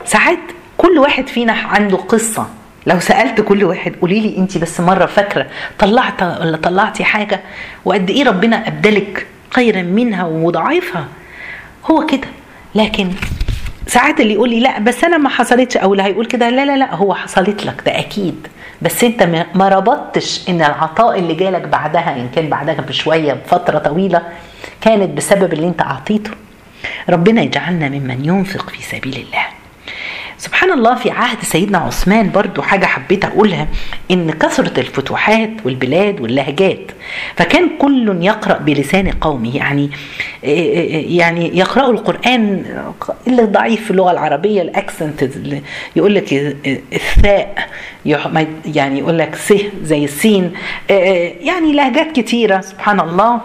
ساعات 0.04 0.38
كل 0.78 0.98
واحد 0.98 1.26
فينا 1.26 1.52
عنده 1.52 1.96
قصة 1.96 2.46
لو 2.86 3.00
سألت 3.00 3.40
كل 3.40 3.64
واحد 3.64 3.92
قولي 4.00 4.20
لي 4.20 4.38
انت 4.38 4.58
بس 4.58 4.80
مرة 4.80 5.06
فاكرة 5.06 5.46
طلعت 5.78 6.22
ولا 6.22 6.56
طلعتي 6.56 7.04
حاجة 7.04 7.40
وقد 7.84 8.10
إيه 8.10 8.24
ربنا 8.24 8.68
أبدلك 8.68 9.26
خيرا 9.50 9.82
منها 9.82 10.24
وضعيفها؟ 10.24 11.04
هو 11.90 12.06
كده. 12.06 12.28
لكن 12.74 13.10
ساعات 13.86 14.20
اللي 14.20 14.32
يقول 14.34 14.50
لي 14.50 14.60
لا 14.60 14.78
بس 14.78 15.04
أنا 15.04 15.18
ما 15.18 15.28
حصلتش 15.28 15.76
أو 15.76 15.92
اللي 15.92 16.02
هيقول 16.02 16.26
كده 16.26 16.48
لا 16.50 16.64
لا 16.66 16.76
لا 16.76 16.94
هو 16.94 17.14
حصلت 17.14 17.66
لك 17.66 17.82
ده 17.86 17.98
أكيد. 17.98 18.46
بس 18.82 19.04
أنت 19.04 19.22
ما 19.54 19.68
ربطتش 19.68 20.48
إن 20.48 20.60
العطاء 20.62 21.18
اللي 21.18 21.34
جالك 21.34 21.62
بعدها 21.62 22.16
إن 22.16 22.28
كان 22.34 22.48
بعدها 22.48 22.74
بشوية 22.74 23.32
بفترة 23.32 23.78
طويلة 23.78 24.22
كانت 24.80 25.16
بسبب 25.16 25.52
اللي 25.52 25.66
أنت 25.66 25.80
أعطيته. 25.82 26.30
ربنا 27.08 27.42
يجعلنا 27.42 27.88
ممن 27.88 28.24
ينفق 28.24 28.70
في 28.70 28.82
سبيل 28.82 29.14
الله. 29.16 29.44
سبحان 30.40 30.72
الله 30.72 30.94
في 30.94 31.10
عهد 31.10 31.42
سيدنا 31.42 31.78
عثمان 31.78 32.30
برضو 32.30 32.62
حاجة 32.62 32.86
حبيت 32.86 33.24
أقولها 33.24 33.68
إن 34.10 34.30
كثرة 34.30 34.80
الفتوحات 34.80 35.50
والبلاد 35.64 36.20
واللهجات 36.20 36.90
فكان 37.36 37.70
كل 37.78 38.18
يقرأ 38.22 38.58
بلسان 38.58 39.10
قومه 39.10 39.56
يعني 39.56 39.90
يعني 41.16 41.58
يقرأوا 41.58 41.92
القرآن 41.92 42.64
اللي 43.26 43.42
ضعيف 43.42 43.84
في 43.84 43.90
اللغة 43.90 44.10
العربية 44.10 44.62
الأكسنت 44.62 45.30
يقول 45.96 46.14
لك 46.14 46.32
الثاء 46.92 47.68
يعني 48.66 48.98
يقول 48.98 49.18
لك 49.18 49.34
س 49.34 49.54
زي 49.82 50.04
السين 50.04 50.52
يعني 51.40 51.72
لهجات 51.72 52.12
كتيرة 52.12 52.60
سبحان 52.60 53.00
الله. 53.00 53.40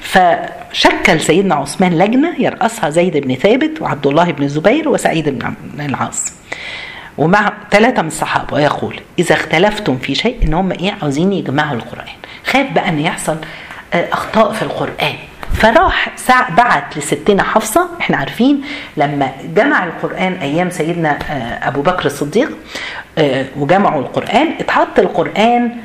فشكل 0.00 1.20
سيدنا 1.20 1.54
عثمان 1.54 1.98
لجنة 1.98 2.34
يرأسها 2.38 2.90
زيد 2.90 3.16
بن 3.16 3.34
ثابت 3.34 3.82
وعبد 3.82 4.06
الله 4.06 4.30
بن 4.30 4.42
الزبير 4.42 4.88
وسعيد 4.88 5.28
بن 5.28 5.54
العاص. 5.80 6.37
ومع 7.18 7.52
ثلاثة 7.70 8.02
من 8.02 8.08
الصحابة 8.08 8.54
ويقول 8.54 9.00
إذا 9.18 9.34
اختلفتم 9.34 9.96
في 9.96 10.14
شيء 10.14 10.38
إن 10.42 10.54
هم 10.54 10.70
إيه 10.72 10.94
عاوزين 11.02 11.32
يجمعوا 11.32 11.76
القرآن. 11.76 12.06
خاف 12.46 12.72
بقى 12.72 12.88
إن 12.88 12.98
يحصل 12.98 13.36
أخطاء 13.94 14.52
في 14.52 14.62
القرآن. 14.62 15.14
فراح 15.52 16.10
بعت 16.56 16.98
لستنا 16.98 17.42
حفصة 17.42 17.88
إحنا 18.00 18.16
عارفين 18.16 18.62
لما 18.96 19.32
جمع 19.54 19.84
القرآن 19.84 20.32
أيام 20.32 20.70
سيدنا 20.70 21.18
أبو 21.68 21.82
بكر 21.82 22.06
الصديق 22.06 22.50
وجمعوا 23.56 24.00
القرآن 24.00 24.48
اتحط 24.60 24.98
القرآن 24.98 25.76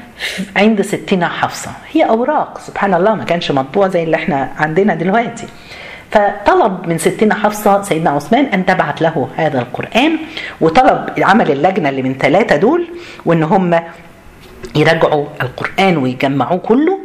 عند 0.56 0.82
ستنا 0.82 1.30
حفصة. 1.30 1.72
هي 1.94 2.06
أوراق 2.06 2.60
سبحان 2.60 2.94
الله 2.94 3.16
ما 3.16 3.24
كانش 3.24 3.52
مطبوع 3.52 3.88
زي 3.88 4.04
اللي 4.04 4.16
إحنا 4.16 4.50
عندنا 4.58 4.96
دلوقتي. 4.96 5.48
فطلب 6.14 6.88
من 6.88 6.98
ستنا 6.98 7.36
حفصة 7.36 7.82
سيدنا 7.82 8.10
عثمان 8.10 8.46
أن 8.46 8.66
تبعت 8.66 9.02
له 9.02 9.28
هذا 9.36 9.60
القرآن 9.60 10.18
وطلب 10.62 11.10
عمل 11.18 11.52
اللجنة 11.52 11.90
اللي 11.90 12.02
من 12.02 12.14
ثلاثة 12.18 12.56
دول 12.56 12.88
وإن 13.26 13.44
هم 13.44 13.80
يراجعوا 14.76 15.26
القرآن 15.42 15.98
ويجمعوه 15.98 16.58
كله. 16.58 17.00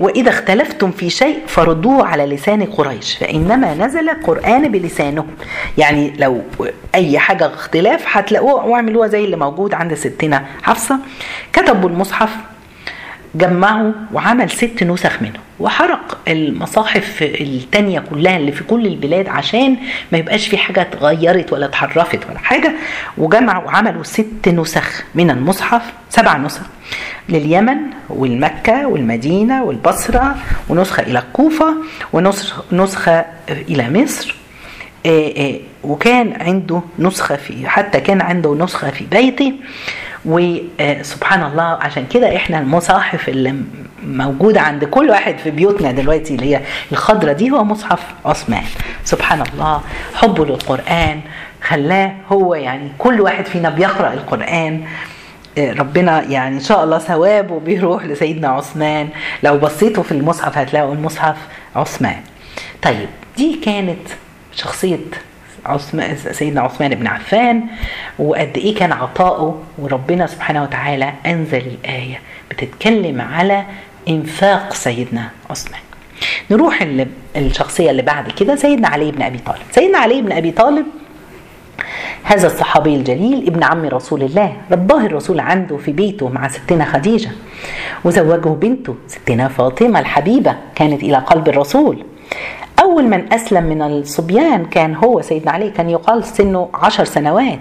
وإذا 0.00 0.30
اختلفتم 0.30 0.90
في 0.90 1.10
شيء 1.10 1.38
فردوه 1.46 2.06
على 2.06 2.26
لسان 2.26 2.64
قريش 2.64 3.16
فإنما 3.18 3.74
نزل 3.74 4.08
القرآن 4.08 4.72
بلسانهم. 4.72 5.26
يعني 5.78 6.12
لو 6.18 6.40
أي 6.94 7.18
حاجة 7.18 7.46
اختلاف 7.46 8.04
هتلاقوه 8.06 8.66
واعملوها 8.66 9.08
زي 9.08 9.24
اللي 9.24 9.36
موجود 9.36 9.74
عند 9.74 9.94
ستنا 9.94 10.44
حفصة. 10.62 10.98
كتبوا 11.52 11.88
المصحف 11.88 12.30
جمعوا 13.34 13.92
وعمل 14.12 14.50
ست 14.50 14.82
نسخ 14.82 15.22
منه. 15.22 15.38
وحرق 15.60 16.18
المصاحف 16.28 17.22
التانية 17.22 18.00
كلها 18.00 18.36
اللي 18.36 18.52
في 18.52 18.64
كل 18.64 18.86
البلاد 18.86 19.28
عشان 19.28 19.76
ما 20.12 20.18
يبقاش 20.18 20.48
في 20.48 20.56
حاجة 20.56 20.80
اتغيرت 20.80 21.52
ولا 21.52 21.66
اتحرفت 21.66 22.20
ولا 22.30 22.38
حاجة. 22.38 22.72
وجمعوا 23.18 23.64
وعملوا 23.64 24.02
ست 24.02 24.48
نسخ 24.48 25.04
من 25.14 25.30
المصحف 25.30 25.82
سبع 26.10 26.36
نسخ 26.36 26.62
لليمن 27.28 27.76
والمكة 28.08 28.86
والمدينة 28.86 29.64
والبصرة 29.64 30.36
ونسخة 30.68 31.02
إلى 31.02 31.18
الكوفة 31.18 31.76
ونسخة 32.72 33.24
إلى 33.48 33.90
مصر. 34.02 34.36
وكان 35.84 36.42
عنده 36.42 36.80
نسخة 36.98 37.36
في 37.36 37.68
حتى 37.68 38.00
كان 38.00 38.20
عنده 38.20 38.54
نسخة 38.54 38.90
في 38.90 39.04
بيته. 39.04 39.52
وسبحان 40.24 41.42
الله 41.42 41.62
عشان 41.62 42.06
كده 42.06 42.36
إحنا 42.36 42.58
المصاحف 42.58 43.28
اللي 43.28 43.54
موجودة 44.06 44.60
عند 44.60 44.84
كل 44.84 45.10
واحد 45.10 45.38
في 45.38 45.50
بيوتنا 45.50 45.92
دلوقتي 45.92 46.34
اللي 46.34 46.56
هي 46.56 46.60
الخضرة 46.92 47.32
دي 47.32 47.50
هو 47.50 47.64
مصحف 47.64 48.02
عثمان. 48.24 48.64
سبحان 49.04 49.42
الله 49.52 49.80
حبه 50.14 50.46
للقرآن 50.46 51.20
خلاه 51.62 52.12
هو 52.32 52.54
يعني 52.54 52.92
كل 52.98 53.20
واحد 53.20 53.46
فينا 53.46 53.70
بيقرأ 53.70 54.12
القرآن. 54.12 54.84
ربنا 55.58 56.22
يعني 56.22 56.54
إن 56.56 56.60
شاء 56.60 56.84
الله 56.84 56.98
ثوابه 56.98 57.60
بيروح 57.60 58.04
لسيدنا 58.04 58.48
عثمان. 58.48 59.08
لو 59.42 59.58
بصيتوا 59.58 60.02
في 60.02 60.12
المصحف 60.12 60.58
هتلاقوا 60.58 60.94
المصحف 60.94 61.36
عثمان. 61.76 62.20
طيب 62.82 63.08
دي 63.36 63.60
كانت 63.64 64.08
شخصية 64.52 64.98
عثمان 65.66 66.16
سيدنا 66.16 66.60
عثمان 66.60 66.94
بن 66.94 67.06
عفان 67.06 67.62
وقد 68.18 68.50
إيه 68.56 68.74
كان 68.74 68.92
عطاؤه 68.92 69.62
وربنا 69.78 70.26
سبحانه 70.26 70.62
وتعالى 70.62 71.12
أنزل 71.26 71.58
الآية 71.84 72.20
بتتكلم 72.50 73.20
على 73.20 73.64
إنفاق 74.08 74.74
سيدنا 74.74 75.30
عثمان. 75.50 75.80
نروح 76.50 76.86
الشخصية 77.36 77.90
اللي 77.90 78.02
بعد 78.02 78.30
كده 78.30 78.56
سيدنا 78.56 78.88
علي 78.88 79.10
بن 79.10 79.22
أبي 79.22 79.38
طالب. 79.38 79.62
سيدنا 79.70 79.98
علي 79.98 80.22
بن 80.22 80.32
أبي 80.32 80.50
طالب 80.50 80.86
هذا 82.22 82.46
الصحابي 82.46 82.94
الجليل 82.94 83.46
ابن 83.46 83.62
عم 83.62 83.84
رسول 83.84 84.22
الله 84.22 84.52
رباه 84.72 85.06
الرسول 85.06 85.40
عنده 85.40 85.76
في 85.76 85.92
بيته 85.92 86.28
مع 86.28 86.48
ستنا 86.48 86.84
خديجة. 86.84 87.30
وزوجه 88.04 88.48
بنته 88.48 88.94
ستنا 89.06 89.48
فاطمة 89.48 90.00
الحبيبة 90.00 90.56
كانت 90.74 91.02
إلى 91.02 91.16
قلب 91.16 91.48
الرسول. 91.48 92.04
أول 92.80 93.04
من 93.04 93.32
أسلم 93.32 93.64
من 93.64 93.82
الصبيان 93.82 94.64
كان 94.64 94.94
هو 94.94 95.20
سيدنا 95.20 95.50
علي 95.50 95.70
كان 95.70 95.90
يقال 95.90 96.24
سنه 96.24 96.68
عشر 96.74 97.04
سنوات. 97.04 97.58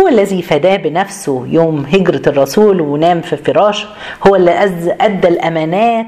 هو 0.00 0.08
الذي 0.08 0.42
فداه 0.42 0.76
بنفسه 0.76 1.46
يوم 1.46 1.86
هجرة 1.92 2.22
الرسول 2.26 2.80
ونام 2.80 3.20
في 3.20 3.36
فراشه 3.36 3.88
هو 4.26 4.36
اللي 4.36 4.64
أدى 5.00 5.28
الأمانات 5.28 6.06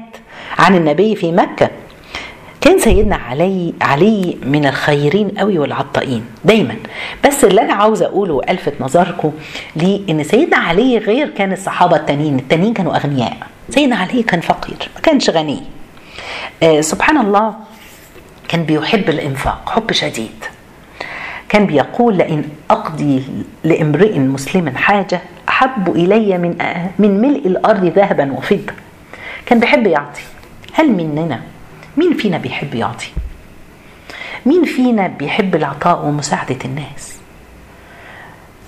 عن 0.59 0.75
النبي 0.75 1.15
في 1.15 1.31
مكة. 1.31 1.69
كان 2.67 2.79
سيدنا 2.79 3.15
علي 3.15 3.73
علي 3.81 4.37
من 4.43 4.65
الخيرين 4.65 5.29
قوي 5.29 5.59
والعطائين 5.59 6.25
دايما. 6.45 6.75
بس 7.25 7.43
اللي 7.43 7.61
أنا 7.61 7.73
عاوزه 7.73 8.05
أقوله 8.05 8.33
والفت 8.33 8.73
نظركم 8.79 9.31
ليه 9.75 10.01
ان 10.09 10.23
سيدنا 10.23 10.57
علي 10.57 10.97
غير 10.97 11.29
كان 11.29 11.53
الصحابة 11.53 11.95
التانيين 11.95 12.39
التانيين 12.39 12.73
كانوا 12.73 12.95
أغنياء. 12.95 13.37
سيدنا 13.69 13.95
علي 13.95 14.23
كان 14.23 14.41
فقير 14.41 14.89
ما 14.95 15.01
كانش 15.01 15.29
غني. 15.29 15.63
آه 16.63 16.81
سبحان 16.81 17.17
الله 17.17 17.53
كان 18.47 18.63
بيحب 18.63 19.09
الإنفاق 19.09 19.69
حب 19.69 19.91
شديد. 19.91 20.45
كان 21.49 21.65
بيقول 21.65 22.17
لئن 22.17 22.43
أقضي 22.71 23.23
لامرئ 23.63 24.19
مسلم 24.19 24.69
حاجة 24.69 25.21
أحب 25.49 25.95
إلي 25.95 26.37
من 26.37 26.55
من 26.99 27.21
ملء 27.21 27.47
الأرض 27.47 27.85
ذهبا 27.85 28.31
وفضة. 28.31 28.73
كان 29.45 29.59
بيحب 29.59 29.87
يعطي. 29.87 30.21
هل 30.73 30.91
مننا 30.91 31.41
مين 31.97 32.13
فينا 32.17 32.37
بيحب 32.37 32.75
يعطي؟ 32.75 33.07
مين 34.45 34.63
فينا 34.65 35.07
بيحب 35.07 35.55
العطاء 35.55 36.05
ومساعدة 36.05 36.57
الناس؟ 36.65 37.15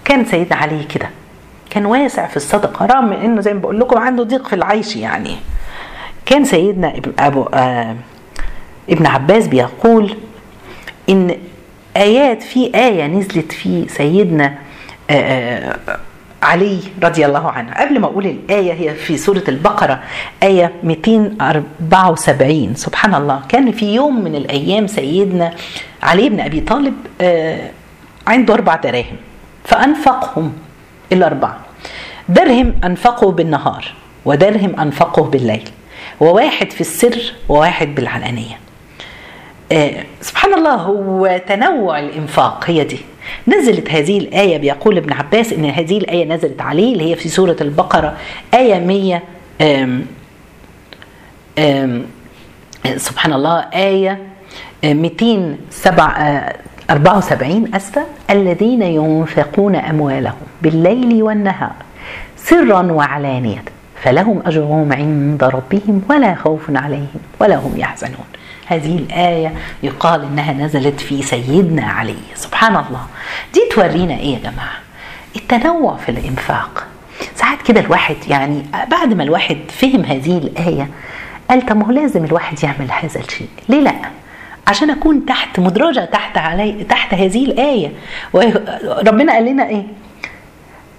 كان 0.05 0.25
سيدنا 0.25 0.55
علي 0.55 0.83
كده. 0.83 1.09
كان 1.69 1.85
واسع 1.85 2.27
في 2.27 2.37
الصدقة 2.37 2.85
رغم 2.85 3.13
إنه 3.13 3.41
زي 3.41 3.53
ما 3.53 3.59
بقول 3.59 3.79
لكم 3.79 3.97
عنده 3.97 4.23
ضيق 4.23 4.47
في 4.47 4.53
العيش 4.55 4.95
يعني. 4.95 5.35
كان 6.25 6.45
سيدنا 6.45 6.93
أبو 7.19 7.43
آه 7.43 7.95
ابن 8.89 9.05
عباس 9.05 9.47
بيقول 9.47 10.17
إن 11.09 11.37
آيات 11.97 12.43
في 12.43 12.71
آية 12.75 13.07
نزلت 13.07 13.51
في 13.51 13.87
سيدنا 13.89 14.55
آه 15.09 15.79
علي 16.43 16.79
رضي 17.03 17.25
الله 17.25 17.49
عنه. 17.51 17.73
قبل 17.73 17.99
ما 17.99 18.07
أقول 18.07 18.25
الآية 18.25 18.73
هي 18.73 18.95
في 18.95 19.17
سورة 19.17 19.43
البقرة 19.47 19.99
آية 20.43 20.71
274 20.83 22.75
سبحان 22.75 23.15
الله. 23.15 23.41
كان 23.49 23.71
في 23.71 23.95
يوم 23.95 24.23
من 24.23 24.35
الأيام 24.35 24.87
سيدنا 24.87 25.53
علي 26.03 26.29
بن 26.29 26.39
أبي 26.39 26.61
طالب 26.61 26.93
عنده 28.27 28.53
أربع 28.53 28.75
دراهم 28.75 29.17
فأنفقهم 29.63 30.53
الأربعة. 31.11 31.57
درهم 32.29 32.73
أنفقه 32.83 33.31
بالنهار 33.31 33.85
ودرهم 34.25 34.79
أنفقه 34.79 35.23
بالليل 35.23 35.69
وواحد 36.19 36.71
في 36.71 36.81
السر 36.81 37.33
وواحد 37.49 37.95
بالعلانية. 37.95 38.59
سبحان 40.21 40.53
الله 40.53 40.75
هو 40.75 41.41
تنوع 41.47 41.99
الإنفاق 41.99 42.63
هي 42.67 42.83
دي. 42.83 42.99
نزلت 43.47 43.91
هذه 43.91 44.17
الآية 44.17 44.57
بيقول 44.57 44.97
ابن 44.97 45.13
عباس 45.13 45.53
إن 45.53 45.65
هذه 45.65 45.97
الآية 45.97 46.25
نزلت 46.25 46.61
عليه 46.61 46.93
اللي 46.93 47.11
هي 47.11 47.15
في 47.15 47.29
سورة 47.29 47.55
البقرة 47.61 48.17
آية 48.53 48.79
100 48.79 49.21
أم 49.61 50.05
أم 51.59 52.05
سبحان 52.97 53.33
الله 53.33 53.59
آية 53.73 54.19
274 54.83 57.75
أسفة 57.75 58.03
الذين 58.29 58.81
ينفقون 58.81 59.75
أموالهم 59.75 60.33
بالليل 60.61 61.23
والنهار 61.23 61.71
سرا 62.37 62.91
وعلانية 62.91 63.63
فلهم 64.03 64.41
أجرهم 64.45 64.93
عند 64.93 65.43
ربهم 65.43 66.01
ولا 66.09 66.35
خوف 66.35 66.61
عليهم 66.69 67.19
ولا 67.39 67.55
هم 67.55 67.73
يحزنون. 67.77 68.25
هذه 68.69 68.97
الآية 68.97 69.53
يقال 69.83 70.23
إنها 70.23 70.53
نزلت 70.53 70.99
في 70.99 71.21
سيدنا 71.21 71.85
علي. 71.85 72.15
سبحان 72.35 72.75
الله. 72.75 73.05
دي 73.53 73.61
تورينا 73.71 74.13
إيه 74.13 74.33
يا 74.33 74.39
جماعة؟ 74.39 74.79
التنوع 75.35 75.95
في 75.95 76.09
الإنفاق. 76.09 76.87
ساعات 77.35 77.61
كده 77.61 77.79
الواحد 77.79 78.15
يعني 78.27 78.63
بعد 78.91 79.13
ما 79.13 79.23
الواحد 79.23 79.57
فهم 79.69 80.03
هذه 80.03 80.37
الآية 80.37 80.87
قال 81.49 81.65
طب 81.65 81.77
ما 81.77 81.85
هو 81.85 81.91
لازم 81.91 82.25
الواحد 82.25 82.63
يعمل 82.63 82.91
هذا 82.91 83.19
الشيء. 83.19 83.47
ليه 83.69 83.81
لأ؟ 83.81 83.95
عشان 84.67 84.89
أكون 84.89 85.25
تحت 85.25 85.59
مدرجة 85.59 86.05
تحت 86.05 86.37
علي 86.37 86.83
تحت 86.83 87.13
هذه 87.13 87.45
الآية. 87.45 87.91
وربنا 88.33 89.33
قال 89.33 89.45
لنا 89.45 89.69
إيه؟ 89.69 89.83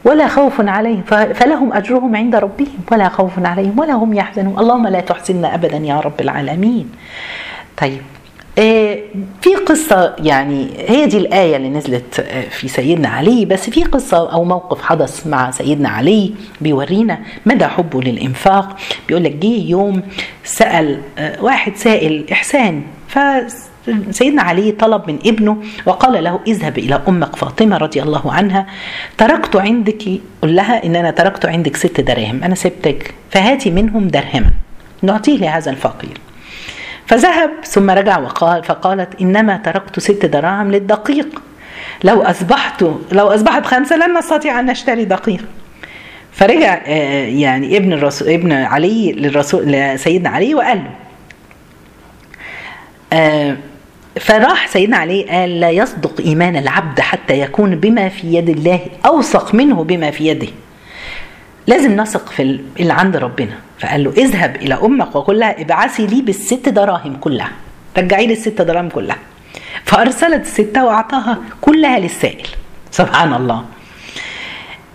ولا 0.04 0.28
خوف 0.28 0.60
عليهم. 0.60 1.02
فلهم 1.34 1.72
أجرهم 1.72 2.16
عند 2.16 2.34
ربهم. 2.34 2.80
ولا 2.92 3.08
خوف 3.08 3.46
عليهم 3.46 3.78
ولا 3.78 3.92
هم 3.92 4.14
يحزنون. 4.14 4.58
اللهم 4.58 4.86
لا 4.86 5.00
تحزننا 5.00 5.54
ابدا 5.54 5.76
يا 5.76 6.00
رب 6.00 6.20
العالمين. 6.20 6.90
طيب. 7.80 8.00
في 9.42 9.54
قصة 9.66 10.16
يعني 10.18 10.68
هي 10.88 11.06
دي 11.06 11.18
الآية 11.18 11.56
اللي 11.56 11.68
نزلت 11.68 12.20
في 12.50 12.68
سيدنا 12.68 13.08
علي 13.08 13.44
بس 13.44 13.70
في 13.70 13.84
قصة 13.84 14.32
أو 14.32 14.44
موقف 14.44 14.82
حدث 14.82 15.26
مع 15.26 15.50
سيدنا 15.50 15.88
علي 15.88 16.34
بيورينا 16.60 17.18
مدى 17.46 17.66
حبه 17.66 18.02
للإنفاق. 18.02 18.76
بيقول 19.08 19.24
لك 19.24 19.32
جه 19.32 19.46
يوم 19.70 20.02
سأل 20.44 21.00
واحد 21.40 21.76
سائل 21.76 22.24
إحسان 22.32 22.82
فسيدنا 23.08 24.42
علي 24.42 24.72
طلب 24.72 25.02
من 25.10 25.18
ابنه 25.26 25.62
وقال 25.86 26.24
له 26.24 26.40
اذهب 26.46 26.78
إلى 26.78 27.02
أمك 27.08 27.36
فاطمة 27.36 27.76
رضي 27.76 28.02
الله 28.02 28.32
عنها 28.32 28.66
تركت 29.18 29.56
عندك 29.56 30.02
قل 30.42 30.56
لها 30.56 30.84
إن 30.86 30.96
أنا 30.96 31.10
تركت 31.10 31.46
عندك 31.46 31.76
ست 31.76 32.00
دراهم 32.00 32.44
أنا 32.44 32.54
سبتك 32.54 33.14
فهاتي 33.30 33.70
منهم 33.70 34.08
درهما. 34.08 34.50
نعطيه 35.02 35.36
لهذا 35.36 35.70
الفقير. 35.70 36.18
فذهب 37.10 37.50
ثم 37.64 37.90
رجع 37.90 38.18
وقال 38.18 38.64
فقالت 38.64 39.20
إنما 39.20 39.56
تركت 39.56 39.98
ست 39.98 40.26
دراهم 40.26 40.70
للدقيق. 40.70 41.42
لو 42.04 42.22
أصبحت 42.22 42.84
لو 43.12 43.26
أصبحت 43.26 43.66
خمسة 43.66 43.96
لن 43.96 44.18
نستطيع 44.18 44.60
أن 44.60 44.66
نشتري 44.66 45.04
دقيق. 45.04 45.44
فرجع 46.32 46.88
يعني 47.26 47.76
ابن 47.76 47.92
الرسول 47.92 48.28
ابن 48.28 48.52
علي 48.52 49.12
للرسول 49.12 49.62
لسيدنا 49.66 50.30
علي 50.30 50.54
وقال 50.54 50.82
له. 53.12 53.56
فراح 54.20 54.68
سيدنا 54.68 54.96
علي 54.96 55.22
قال 55.22 55.60
لا 55.60 55.70
يصدق 55.70 56.20
إيمان 56.20 56.56
العبد 56.56 57.00
حتى 57.00 57.40
يكون 57.40 57.76
بما 57.76 58.08
في 58.08 58.34
يد 58.34 58.48
الله 58.48 58.80
أوثق 59.06 59.54
منه 59.54 59.84
بما 59.84 60.10
في 60.10 60.26
يده. 60.26 60.48
لازم 61.70 62.00
نثق 62.00 62.28
في 62.28 62.60
اللي 62.80 62.92
عند 62.92 63.16
ربنا. 63.16 63.54
فقال 63.80 64.04
له 64.04 64.10
اذهب 64.10 64.56
إلى 64.56 64.74
أمك 64.74 65.16
وقل 65.16 65.38
لها 65.38 65.60
ابعثي 65.60 66.06
لي 66.06 66.22
بالست 66.22 66.68
دراهم 66.68 67.16
كلها. 67.16 67.50
رجعي 67.98 68.26
لي 68.26 68.32
الست 68.32 68.62
دراهم 68.62 68.88
كلها. 68.88 69.18
فأرسلت 69.84 70.42
الستة 70.42 70.84
وأعطاها 70.84 71.38
كلها 71.60 71.98
للسائل. 71.98 72.48
سبحان 72.90 73.34
الله. 73.34 73.64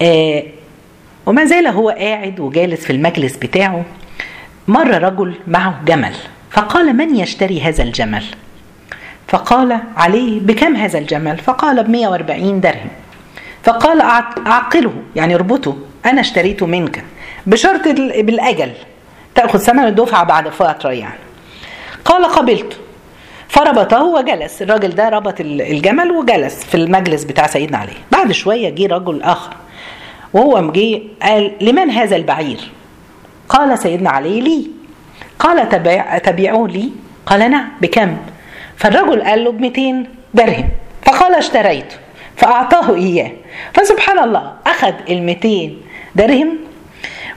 آه 0.01 0.43
وما 1.25 1.45
زال 1.45 1.67
هو 1.67 1.89
قاعد 1.89 2.39
وجالس 2.39 2.85
في 2.85 2.89
المجلس 2.93 3.37
بتاعه. 3.37 3.85
مر 4.67 5.03
رجل 5.03 5.33
معه 5.47 5.81
جمل. 5.85 6.15
فقال 6.51 6.97
من 6.97 7.15
يشتري 7.15 7.61
هذا 7.61 7.83
الجمل؟ 7.83 8.23
فقال 9.27 9.79
عليه 9.97 10.39
بكم 10.39 10.75
هذا 10.75 10.99
الجمل؟ 10.99 11.37
فقال 11.37 11.83
ب 11.83 11.89
140 11.89 12.61
درهم. 12.61 12.89
فقال 13.63 14.01
أعقله 14.47 14.93
يعني 15.15 15.35
اربطه. 15.35 15.77
أنا 16.05 16.21
اشتريته 16.21 16.65
منك 16.65 17.03
بشرط 17.47 17.87
بالأجل 18.17 18.71
تأخذ 19.35 19.59
ثمن 19.59 19.85
الدفعة 19.85 20.23
بعد 20.23 20.49
فترة 20.49 20.89
يعني. 20.91 21.19
قال 22.05 22.25
قبلت. 22.25 22.79
فربطه 23.47 24.03
وجلس. 24.03 24.61
الراجل 24.61 24.89
ده 24.89 25.09
ربط 25.09 25.35
الجمل 25.41 26.11
وجلس 26.11 26.63
في 26.63 26.75
المجلس 26.75 27.23
بتاع 27.23 27.47
سيدنا 27.47 27.77
علي. 27.77 27.93
بعد 28.11 28.31
شوية 28.31 28.69
جه 28.69 28.87
رجل 28.95 29.23
آخر. 29.23 29.53
وهو 30.33 30.71
جه 30.71 31.01
قال 31.21 31.51
لمن 31.61 31.89
هذا 31.89 32.15
البعير؟ 32.15 32.71
قال 33.49 33.79
سيدنا 33.79 34.09
علي 34.09 34.41
لي. 34.41 34.67
قال 35.39 35.69
تبيع 35.69 36.17
تبيعوه 36.17 36.67
لي؟ 36.67 36.89
قال 37.25 37.51
نعم. 37.51 37.69
بكم؟ 37.81 38.17
فالرجل 38.77 39.23
قال 39.23 39.43
له 39.43 39.51
ب 39.51 39.61
200 39.61 40.05
درهم. 40.33 40.69
فقال 41.05 41.35
اشتريته 41.35 41.95
فأعطاه 42.35 42.95
إياه. 42.95 43.31
فسبحان 43.73 44.19
الله 44.19 44.53
أخذ 44.67 44.93
ال 45.09 45.23
200 45.23 45.84
درهم 46.15 46.57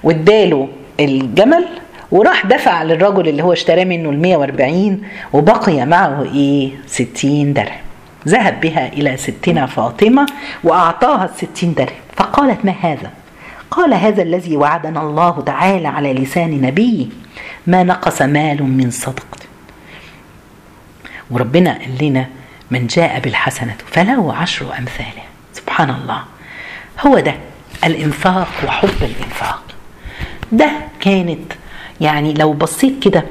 واداله 0.02 0.68
الجمل 1.00 1.64
وراح 2.10 2.46
دفع 2.46 2.82
للرجل 2.82 3.28
اللي 3.28 3.42
هو 3.42 3.52
اشتراه 3.52 3.84
منه 3.84 4.10
ال 4.10 4.20
140 4.22 5.02
وبقي 5.32 5.86
معه 5.86 6.22
إيه؟ 6.22 6.70
60 6.86 7.52
درهم. 7.52 7.80
ذهب 8.28 8.60
بها 8.60 8.92
إلى 8.92 9.16
ستنا 9.16 9.66
فاطمة 9.66 10.26
وأعطاها 10.64 11.24
ال 11.24 11.48
60 11.54 11.74
درهم. 11.74 11.96
فقالت 12.16 12.64
ما 12.64 12.74
هذا؟ 12.80 13.10
قال 13.70 13.94
هذا 13.94 14.22
الذي 14.22 14.56
وعدنا 14.56 15.02
الله 15.02 15.40
تعالى 15.46 15.88
على 15.88 16.14
لسان 16.14 16.60
نبيه 16.60 17.06
ما 17.66 17.82
نقص 17.82 18.22
مال 18.22 18.62
من 18.62 18.90
صدقه 18.90 19.38
وربنا 21.30 21.72
قال 21.78 22.04
لنا 22.04 22.26
من 22.70 22.86
جاء 22.86 23.20
بالحسنة 23.20 23.74
فله 23.86 24.34
عشر 24.34 24.66
أمثالها 24.78 25.24
سبحان 25.52 25.90
الله. 25.90 26.22
هو 27.06 27.18
ده. 27.18 27.34
الإنفاق 27.84 28.48
وحب 28.66 28.88
الإنفاق. 29.02 29.62
ده 30.52 30.70
كانت 31.00 31.52
يعني 32.00 32.34
لو 32.34 32.52
بصيت 32.52 33.02
كده 33.02 33.24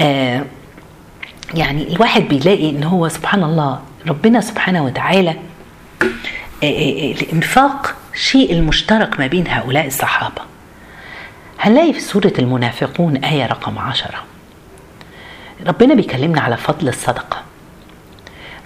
آه 0.00 0.44
يعني 1.54 1.92
الواحد 1.94 2.22
بيلاقي 2.22 2.70
إن 2.70 2.82
هو 2.84 3.08
سبحان 3.08 3.44
الله 3.44 3.80
ربنا 4.06 4.40
سبحانه 4.40 4.84
وتعالى 4.84 5.34
الإنفاق 6.62 7.94
شيء 8.14 8.52
المشترك 8.52 9.20
ما 9.20 9.26
بين 9.26 9.48
هؤلاء 9.48 9.86
الصحابة. 9.86 10.42
هنلاقي 11.60 11.92
في 11.92 12.00
سورة 12.00 12.32
المنافقون 12.38 13.16
آية 13.16 13.46
رقم 13.46 13.78
عشرة. 13.78 14.24
ربنا 15.66 15.94
بيكلمنا 15.94 16.40
على 16.40 16.56
فضل 16.56 16.88
الصدقة. 16.88 17.42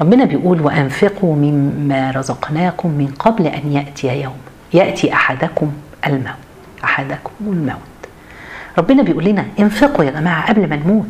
ربنا 0.00 0.24
بيقول 0.24 0.60
وأنفقوا 0.60 1.36
مما 1.36 2.10
رزقناكم 2.10 2.88
من 2.88 3.06
قبل 3.18 3.46
أن 3.46 3.72
يأتي 3.72 4.22
يوم. 4.22 4.38
يأتي 4.74 5.12
أحدكم 5.12 5.72
الموت 6.06 6.34
أحدكم 6.84 7.30
الموت. 7.40 7.78
ربنا 8.78 9.02
بيقول 9.02 9.24
لنا 9.24 9.46
انفقوا 9.58 10.04
يا 10.04 10.10
جماعة 10.10 10.48
قبل 10.48 10.68
ما 10.68 10.76
نموت. 10.76 11.06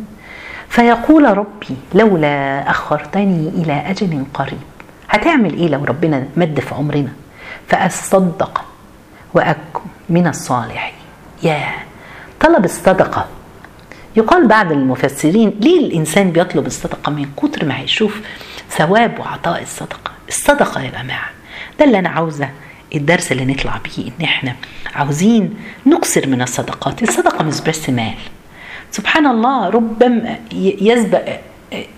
فيقول 0.68 1.38
ربي 1.38 1.77
لولا 1.94 2.70
أخرتني 2.70 3.49
إلى 3.49 3.73
أجل 3.73 4.25
قريب. 4.35 4.59
هتعمل 5.09 5.55
إيه 5.55 5.68
لو 5.68 5.85
ربنا 5.85 6.27
مد 6.37 6.61
في 6.61 6.75
عمرنا؟ 6.75 7.12
فأصدق 7.68 8.64
وأكن 9.35 9.81
من 10.09 10.27
الصالحين. 10.27 10.94
يا 11.42 11.64
طلب 12.40 12.64
الصدقة. 12.64 13.27
يقال 14.16 14.46
بعد 14.49 14.73
المفسرين 14.73 15.53
ليه 15.61 15.87
الإنسان 15.87 16.31
بيطلب 16.31 16.66
الصدقة 16.66 17.11
من 17.11 17.27
كتر 17.37 17.64
ما 17.66 17.79
هيشوف 17.79 18.20
ثواب 18.70 19.18
وعطاء 19.18 19.62
الصدقة؟ 19.62 20.11
الصدقة 20.29 20.83
يا 20.83 20.90
جماعة 20.90 21.31
ده 21.79 21.85
اللي 21.85 21.99
أنا 21.99 22.09
عاوزه. 22.09 22.49
الدرس 22.94 23.33
اللي 23.33 23.44
نطلع 23.44 23.81
بيه 23.85 24.05
إن 24.07 24.24
إحنا 24.24 24.57
عاوزين 24.94 25.55
نكسر 25.87 26.26
من 26.26 26.42
الصدقات. 26.42 27.03
الصدقة 27.03 27.44
مش 27.44 27.61
بس 27.61 27.90
مال. 27.90 28.14
سبحان 28.90 29.26
الله 29.26 29.68
ربما 29.68 30.38
يسبق 30.53 31.22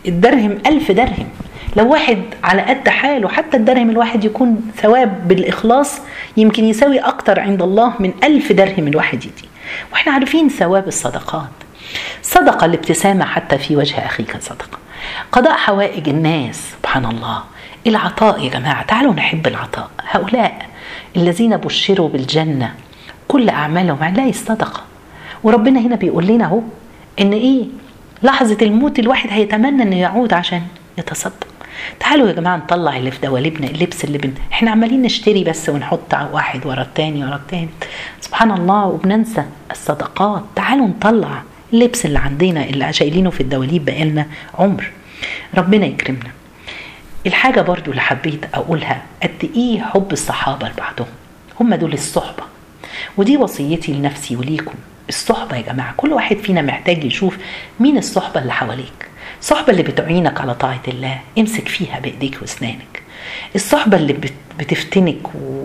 الدرهم 0.09 0.59
ألف 0.67 0.91
درهم. 0.91 1.29
لو 1.77 1.93
واحد 1.93 2.23
على 2.45 2.63
قد 2.63 2.89
حاله 2.89 3.29
حتى 3.29 3.57
الدرهم 3.57 3.91
الواحد 3.91 4.25
يكون 4.25 4.71
ثواب 4.77 5.29
بالإخلاص 5.29 6.01
يمكن 6.37 6.65
يساوي 6.65 6.99
أكتر 6.99 7.41
عند 7.41 7.63
الله 7.63 7.95
من 8.01 8.13
ألف 8.25 8.53
درهم 8.53 8.89
الواحد 8.89 9.25
يدي. 9.25 9.49
وإحنا 9.93 10.13
عارفين 10.13 10.49
ثواب 10.49 10.89
الصدقات. 10.89 11.51
صدقة 12.23 12.65
الابتسامة 12.65 13.25
حتى 13.25 13.59
في 13.59 13.77
وجه 13.77 14.07
أخيك 14.07 14.37
صدقة. 14.41 14.79
قضاء 15.33 15.57
حوائج 15.57 16.09
الناس. 16.09 16.73
سبحان 16.79 17.05
الله. 17.07 17.43
العطاء 17.87 18.45
يا 18.45 18.51
جماعة 18.51 18.87
تعالوا 18.87 19.15
نحب 19.15 19.47
العطاء. 19.47 19.91
هؤلاء 20.11 20.67
الذين 21.17 21.57
بشروا 21.57 22.09
بالجنة 22.09 22.75
كل 23.29 23.49
أعمالهم 23.49 24.03
هنلاقي 24.03 24.31
الصدقة 24.31 24.83
وربنا 25.43 25.81
هنا 25.81 25.97
بيقول 25.97 26.27
لنا 26.27 26.45
أهو 26.45 26.61
إن 27.21 27.33
إيه؟ 27.33 27.65
لحظة 28.23 28.59
الموت 28.63 28.99
الواحد 28.99 29.29
هيتمنى 29.33 29.83
إنه 29.83 29.97
يعود 29.97 30.33
عشان 30.33 30.63
يتصدق. 30.99 31.47
تعالوا 32.01 32.29
يا 32.29 32.33
جماعة 32.33 32.57
نطلع 32.57 32.97
اللي 32.97 33.11
في 33.11 33.21
دواليبنا 33.21 33.67
اللبس 33.67 34.05
اللي 34.05 34.19
بن 34.19 34.33
إحنا 34.53 34.71
عمالين 34.71 35.03
نشتري 35.03 35.45
بس 35.45 35.69
ونحط 35.69 36.15
واحد 36.33 36.67
ورا 36.67 36.83
التاني 36.83 37.25
ورا 37.25 37.37
التاني. 37.37 37.69
سبحان 38.21 38.51
الله 38.51 38.87
وبننسى 38.87 39.45
الصدقات. 39.71 40.43
تعالوا 40.57 40.87
نطلع 40.87 41.43
اللبس 41.73 42.07
اللي 42.07 42.19
عندنا 42.19 42.65
اللي 42.65 42.93
شايلينه 42.93 43.31
في 43.31 43.41
الدواليب 43.41 43.85
بقالنا 43.85 44.27
عمر. 44.59 44.91
ربنا 45.55 45.87
يكرمنا. 45.87 46.31
الحاجة 47.27 47.61
برضو 47.61 47.91
اللي 47.91 48.01
حبيت 48.03 48.45
أقولها 48.55 49.03
قد 49.23 49.51
إيه 49.57 49.81
حب 49.81 50.13
الصحابة 50.13 50.69
لبعضهم؟ 50.69 51.07
هم 51.61 51.75
دول 51.75 51.93
الصحبة. 51.93 52.43
ودي 53.17 53.37
وصيتي 53.37 53.93
لنفسي 53.93 54.37
وليكم. 54.37 54.75
الصحبة 55.09 55.57
يا 55.57 55.63
جماعة 55.63 55.95
كل 55.97 56.13
واحد 56.13 56.37
فينا 56.37 56.63
محتاج 56.63 57.05
يشوف 57.05 57.37
مين 57.81 57.99
الصحبة 57.99 58.41
اللي 58.41 58.53
حواليك. 58.53 59.09
الصحبة 59.41 59.71
اللي 59.73 59.83
بتعينك 59.83 60.41
على 60.41 60.55
طاعة 60.55 60.83
الله 60.89 61.19
امسك 61.39 61.69
فيها 61.69 62.01
بإيديك 62.01 62.39
وأسنانك. 62.41 63.03
الصحبة 63.55 63.97
اللي 63.97 64.17
بتفتنك 64.59 65.19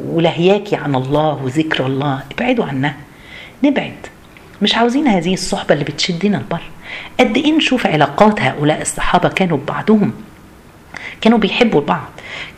ولهياكي 0.10 0.76
عن 0.76 0.96
الله 0.96 1.34
وذكر 1.44 1.86
الله 1.86 2.24
ابعدوا 2.32 2.66
عنها. 2.66 2.96
نبعد. 3.64 3.96
مش 4.62 4.76
عاوزين 4.76 5.08
هذه 5.08 5.34
الصحبة 5.34 5.74
اللي 5.74 5.86
بتشدنا 5.86 6.38
لبر. 6.38 6.62
قد 7.20 7.38
إيه 7.38 7.52
نشوف 7.52 7.88
علاقات 7.88 8.42
هؤلاء 8.42 8.82
الصحابة 8.82 9.30
كانوا 9.30 9.58
ببعضهم؟ 9.58 10.14
كانوا 11.22 11.38
بيحبوا 11.38 11.82
بعض. 11.82 12.10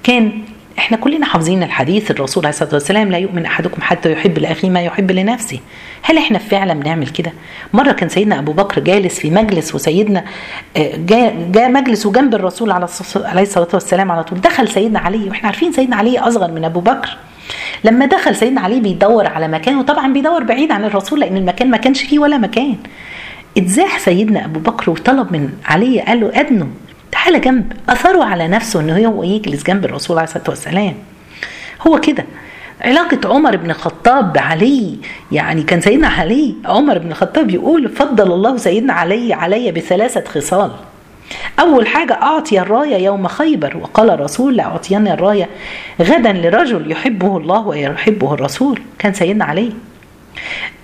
كان 0.04 0.32
إحنا 0.80 0.98
كلنا 0.98 1.26
حافظين 1.26 1.64
الحديث 1.64 2.12
الرسول 2.12 2.46
عليه 2.46 2.54
الصلاة 2.56 2.74
والسلام 2.74 3.12
لا 3.12 3.18
يؤمن 3.18 3.46
أحدكم 3.46 3.82
حتى 3.82 4.12
يحب 4.12 4.38
لأخيه 4.38 4.70
ما 4.70 4.82
يحب 4.82 5.12
لنفسه. 5.12 5.60
هل 6.02 6.18
إحنا 6.18 6.40
فعلا 6.40 6.74
بنعمل 6.74 7.08
كده؟ 7.08 7.34
مرة 7.74 7.92
كان 7.92 8.10
سيدنا 8.10 8.40
أبو 8.40 8.52
بكر 8.52 8.82
جالس 8.82 9.20
في 9.20 9.30
مجلس 9.30 9.76
وسيدنا 9.76 10.26
جاء 10.78 11.48
جاء 11.52 11.72
مجلس 11.72 12.06
وجنب 12.06 12.36
الرسول 12.36 12.72
عليه 12.72 13.42
الصلاة 13.42 13.68
والسلام 13.74 14.12
على 14.12 14.24
طول. 14.24 14.42
دخل 14.42 14.68
سيدنا 14.68 15.00
علي 15.00 15.30
وإحنا 15.30 15.48
عارفين 15.48 15.72
سيدنا 15.72 15.96
علي 15.96 16.20
أصغر 16.20 16.52
من 16.52 16.66
أبو 16.66 16.80
بكر. 16.80 17.18
لما 17.84 18.06
دخل 18.06 18.36
سيدنا 18.36 18.62
علي 18.62 18.80
بيدور 18.80 19.28
على 19.28 19.48
مكان 19.48 19.78
وطبعا 19.78 20.14
بيدور 20.14 20.44
بعيد 20.44 20.72
عن 20.72 20.84
الرسول 20.86 21.20
لأن 21.20 21.38
المكان 21.38 21.70
ما 21.72 21.78
كانش 21.78 22.02
فيه 22.02 22.20
ولا 22.20 22.38
مكان. 22.38 22.76
اتزاح 23.58 24.00
سيدنا 24.00 24.46
أبو 24.46 24.60
بكر 24.60 24.92
وطلب 24.92 25.32
من 25.32 25.50
علي 25.66 26.00
قال 26.02 26.20
له 26.20 26.32
ادنه 26.40 26.68
تعالى 27.12 27.40
جنب. 27.40 27.74
اثروا 27.90 28.24
على 28.24 28.48
نفسه 28.48 28.80
إنه 28.80 29.08
هو 29.08 29.24
يجلس 29.24 29.64
جنب 29.64 29.86
الرسول 29.86 30.18
عليه 30.18 30.28
الصلاة 30.28 30.50
والسلام. 30.50 30.94
هو 31.88 32.00
كده. 32.00 32.26
علاقة 32.82 33.34
عمر 33.34 33.56
بن 33.56 33.72
الخطاب 33.72 34.34
بعلي 34.34 34.98
يعني 35.32 35.64
كان 35.64 35.82
سيدنا 35.82 36.08
علي 36.08 36.56
عمر 36.66 36.98
بن 36.98 37.12
الخطاب 37.12 37.52
يقول 37.52 37.90
فضل 37.90 38.32
الله 38.34 38.58
سيدنا 38.58 38.94
علي 38.94 39.34
علي 39.34 39.72
بثلاثة 39.72 40.24
خصال. 40.30 40.72
أول 41.60 41.88
حاجة 41.88 42.14
أعطي 42.14 42.60
الراية 42.60 42.96
يوم 42.96 43.28
خيبر. 43.28 43.78
وقال 43.78 44.10
الرسول 44.10 44.56
لأعطين 44.58 45.08
الراية. 45.08 45.50
غدا 46.02 46.34
لرجل 46.34 46.92
يحبه 46.92 47.38
الله 47.38 47.68
ويحبه 47.68 48.34
الرسول 48.34 48.82
كان 49.00 49.14
سيدنا 49.14 49.46
علي. 49.46 49.74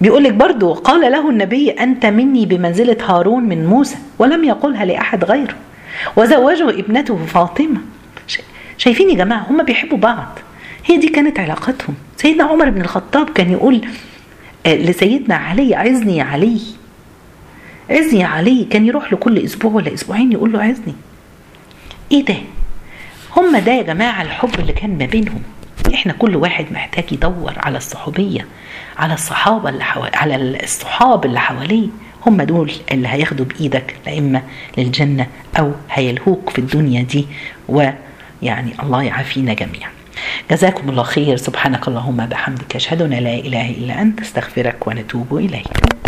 بيقول 0.01 0.23
لك 0.23 0.33
برضو 0.33 0.73
قال 0.73 1.11
له 1.11 1.29
النبي 1.29 1.69
أنت 1.69 2.05
مني 2.05 2.45
بمنزلة 2.45 2.97
هارون 3.05 3.43
من 3.43 3.65
موسى 3.65 3.97
ولم 4.19 4.43
يقولها 4.43 4.85
لأحد 4.85 5.23
غيره. 5.23 5.55
وزوجه 6.15 6.69
ابنته 6.69 7.25
فاطمة. 7.25 7.81
شايفين 8.77 9.09
يا 9.09 9.15
جماعة 9.15 9.45
هم 9.49 9.63
بيحبوا 9.63 9.97
بعض. 9.97 10.39
هي 10.85 10.97
دي 10.97 11.07
كانت 11.07 11.39
علاقتهم. 11.39 11.95
سيدنا 12.17 12.43
عمر 12.43 12.69
بن 12.69 12.81
الخطاب 12.81 13.29
كان 13.29 13.51
يقول 13.51 13.87
لسيدنا 14.65 15.35
علي 15.35 15.75
عزني 15.75 16.17
يا 16.17 16.23
علي 16.23 16.61
عزني 17.89 18.19
يا 18.19 18.27
علي 18.27 18.63
كان 18.63 18.85
يروح 18.85 19.11
له 19.11 19.17
كل 19.17 19.37
أسبوع 19.37 19.71
ولا 19.71 19.93
أسبوعين 19.93 20.31
يقول 20.31 20.53
له 20.53 20.63
عزني. 20.63 20.95
إيه 22.11 22.25
ده؟ 22.25 22.35
هم 23.37 23.57
ده 23.57 23.71
يا 23.71 23.81
جماعة 23.83 24.21
الحب 24.21 24.59
اللي 24.59 24.73
كان 24.73 24.97
ما 24.97 25.05
بينهم. 25.05 25.41
إحنا 25.93 26.13
كل 26.13 26.35
واحد 26.35 26.65
محتاج 26.71 27.13
يدور 27.13 27.53
على 27.57 27.77
الصحوبية 27.77 28.47
على 28.97 29.13
الصحابة 29.13 29.69
اللي 29.69 29.83
حو... 29.83 30.03
على 30.13 30.35
الصحاب 30.63 31.25
اللي 31.25 31.39
حواليه. 31.39 31.87
هم 32.27 32.41
دول 32.41 32.71
اللي 32.91 33.07
هياخدوا 33.07 33.45
بإيدك 33.45 33.95
لا 34.07 34.17
إما 34.17 34.41
للجنة 34.77 35.27
أو 35.59 35.71
هيلهوك 35.91 36.49
في 36.49 36.59
الدنيا 36.59 37.01
دي 37.01 37.27
ويعني 37.69 38.73
الله 38.83 39.03
يعافينا 39.03 39.53
جميعا. 39.53 39.89
جزاكم 40.51 40.89
الله 40.89 41.03
خير. 41.03 41.37
سبحانك 41.37 41.87
اللهم 41.87 42.25
بحمدك. 42.25 42.75
أشهد 42.75 43.01
أن 43.01 43.09
لا 43.09 43.33
إله 43.33 43.69
إلا 43.69 44.01
أنت. 44.01 44.21
أستغفرك 44.21 44.87
ونتوب 44.87 45.37
إليك. 45.37 45.95